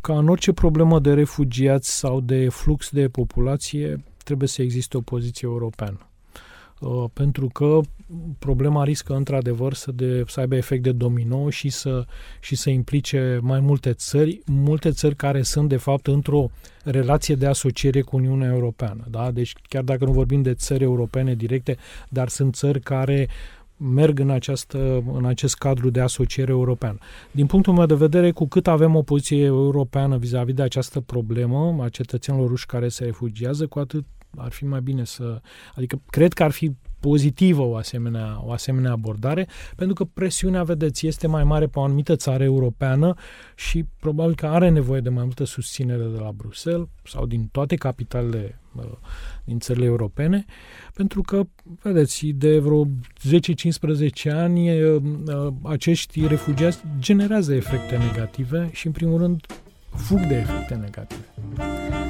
ca 0.00 0.18
în 0.18 0.28
orice 0.28 0.52
problemă 0.52 0.98
de 0.98 1.14
refugiați 1.14 1.98
sau 1.98 2.20
de 2.20 2.48
flux 2.48 2.90
de 2.90 3.08
populație, 3.08 4.04
trebuie 4.24 4.48
să 4.48 4.62
existe 4.62 4.96
o 4.96 5.00
poziție 5.00 5.48
europeană. 5.48 6.11
Uh, 6.82 7.04
pentru 7.12 7.48
că 7.52 7.80
problema 8.38 8.84
riscă 8.84 9.14
într-adevăr 9.14 9.74
să, 9.74 9.92
de, 9.92 10.24
să 10.26 10.40
aibă 10.40 10.56
efect 10.56 10.82
de 10.82 10.92
domino 10.92 11.50
și 11.50 11.68
să, 11.68 12.04
și 12.40 12.56
să 12.56 12.70
implice 12.70 13.38
mai 13.42 13.60
multe 13.60 13.92
țări, 13.92 14.40
multe 14.46 14.90
țări 14.90 15.16
care 15.16 15.42
sunt 15.42 15.68
de 15.68 15.76
fapt 15.76 16.06
într-o 16.06 16.50
relație 16.84 17.34
de 17.34 17.46
asociere 17.46 18.00
cu 18.00 18.16
Uniunea 18.16 18.48
Europeană. 18.48 19.04
Da? 19.10 19.30
Deci 19.30 19.52
chiar 19.68 19.82
dacă 19.82 20.04
nu 20.04 20.12
vorbim 20.12 20.42
de 20.42 20.54
țări 20.54 20.82
europene 20.82 21.34
directe, 21.34 21.76
dar 22.08 22.28
sunt 22.28 22.54
țări 22.54 22.80
care 22.80 23.28
merg 23.76 24.18
în, 24.18 24.30
această, 24.30 25.04
în 25.12 25.24
acest 25.24 25.54
cadru 25.54 25.90
de 25.90 26.00
asociere 26.00 26.50
europeană. 26.50 26.98
Din 27.30 27.46
punctul 27.46 27.72
meu 27.72 27.86
de 27.86 27.94
vedere, 27.94 28.30
cu 28.30 28.46
cât 28.46 28.66
avem 28.66 28.94
o 28.94 29.02
poziție 29.02 29.44
europeană 29.44 30.16
vis-a-vis 30.16 30.54
de 30.54 30.62
această 30.62 31.00
problemă 31.00 31.82
a 31.82 31.88
cetățenilor 31.88 32.48
ruși 32.48 32.66
care 32.66 32.88
se 32.88 33.04
refugiază, 33.04 33.66
cu 33.66 33.78
atât 33.78 34.04
ar 34.36 34.52
fi 34.52 34.64
mai 34.64 34.80
bine 34.80 35.04
să... 35.04 35.40
Adică 35.74 36.00
cred 36.10 36.32
că 36.32 36.42
ar 36.42 36.50
fi 36.50 36.76
pozitivă 37.02 37.62
o 37.62 37.76
asemenea, 37.76 38.40
o 38.44 38.52
asemenea 38.52 38.90
abordare, 38.90 39.48
pentru 39.76 39.94
că 39.94 40.04
presiunea, 40.04 40.62
vedeți, 40.62 41.06
este 41.06 41.26
mai 41.26 41.44
mare 41.44 41.66
pe 41.66 41.78
o 41.78 41.82
anumită 41.82 42.16
țară 42.16 42.44
europeană 42.44 43.14
și 43.56 43.84
probabil 44.00 44.34
că 44.34 44.46
are 44.46 44.68
nevoie 44.68 45.00
de 45.00 45.08
mai 45.08 45.24
multă 45.24 45.44
susținere 45.44 46.04
de 46.04 46.18
la 46.18 46.32
Bruxelles 46.32 46.88
sau 47.04 47.26
din 47.26 47.48
toate 47.52 47.74
capitalele 47.74 48.60
uh, 48.76 48.84
din 49.44 49.58
țările 49.58 49.84
europene, 49.84 50.44
pentru 50.94 51.22
că, 51.22 51.42
vedeți, 51.82 52.26
de 52.26 52.58
vreo 52.58 52.86
10-15 52.86 52.88
ani 54.32 54.82
uh, 54.82 55.02
uh, 55.26 55.52
acești 55.62 56.26
refugiați 56.26 56.82
generează 56.98 57.54
efecte 57.54 57.96
negative 57.96 58.70
și, 58.72 58.86
în 58.86 58.92
primul 58.92 59.18
rând, 59.18 59.46
fug 59.96 60.26
de 60.26 60.34
efecte 60.34 60.74
negative. 60.74 61.20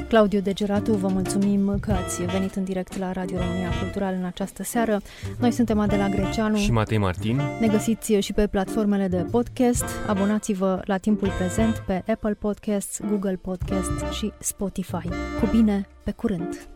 Claudiu 0.08 0.40
Degeratu, 0.40 0.92
vă 0.92 1.08
mulțumim 1.08 1.78
că 1.80 1.92
ați 1.92 2.22
venit 2.24 2.54
în 2.54 2.64
direct 2.64 2.98
la 2.98 3.12
Radio 3.12 3.38
România 3.38 3.70
Cultural 3.80 4.14
în 4.18 4.24
această 4.24 4.62
seară. 4.62 5.00
Noi 5.38 5.50
suntem 5.50 5.78
Adela 5.78 6.08
Greceanu 6.08 6.56
și 6.56 6.72
Matei 6.72 6.98
Martin. 6.98 7.40
Ne 7.60 7.66
găsiți 7.66 8.12
și 8.12 8.32
pe 8.32 8.46
platformele 8.46 9.08
de 9.08 9.26
podcast. 9.30 9.84
Abonați-vă 10.06 10.82
la 10.84 10.96
timpul 10.96 11.28
prezent 11.38 11.82
pe 11.86 12.02
Apple 12.06 12.34
Podcasts, 12.34 13.00
Google 13.08 13.38
Podcasts 13.42 14.16
și 14.16 14.32
Spotify. 14.38 15.08
Cu 15.40 15.48
bine, 15.50 15.86
pe 16.02 16.10
curând! 16.10 16.66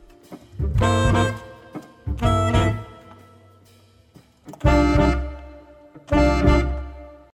Thank 4.59 5.15
you. 5.21 5.26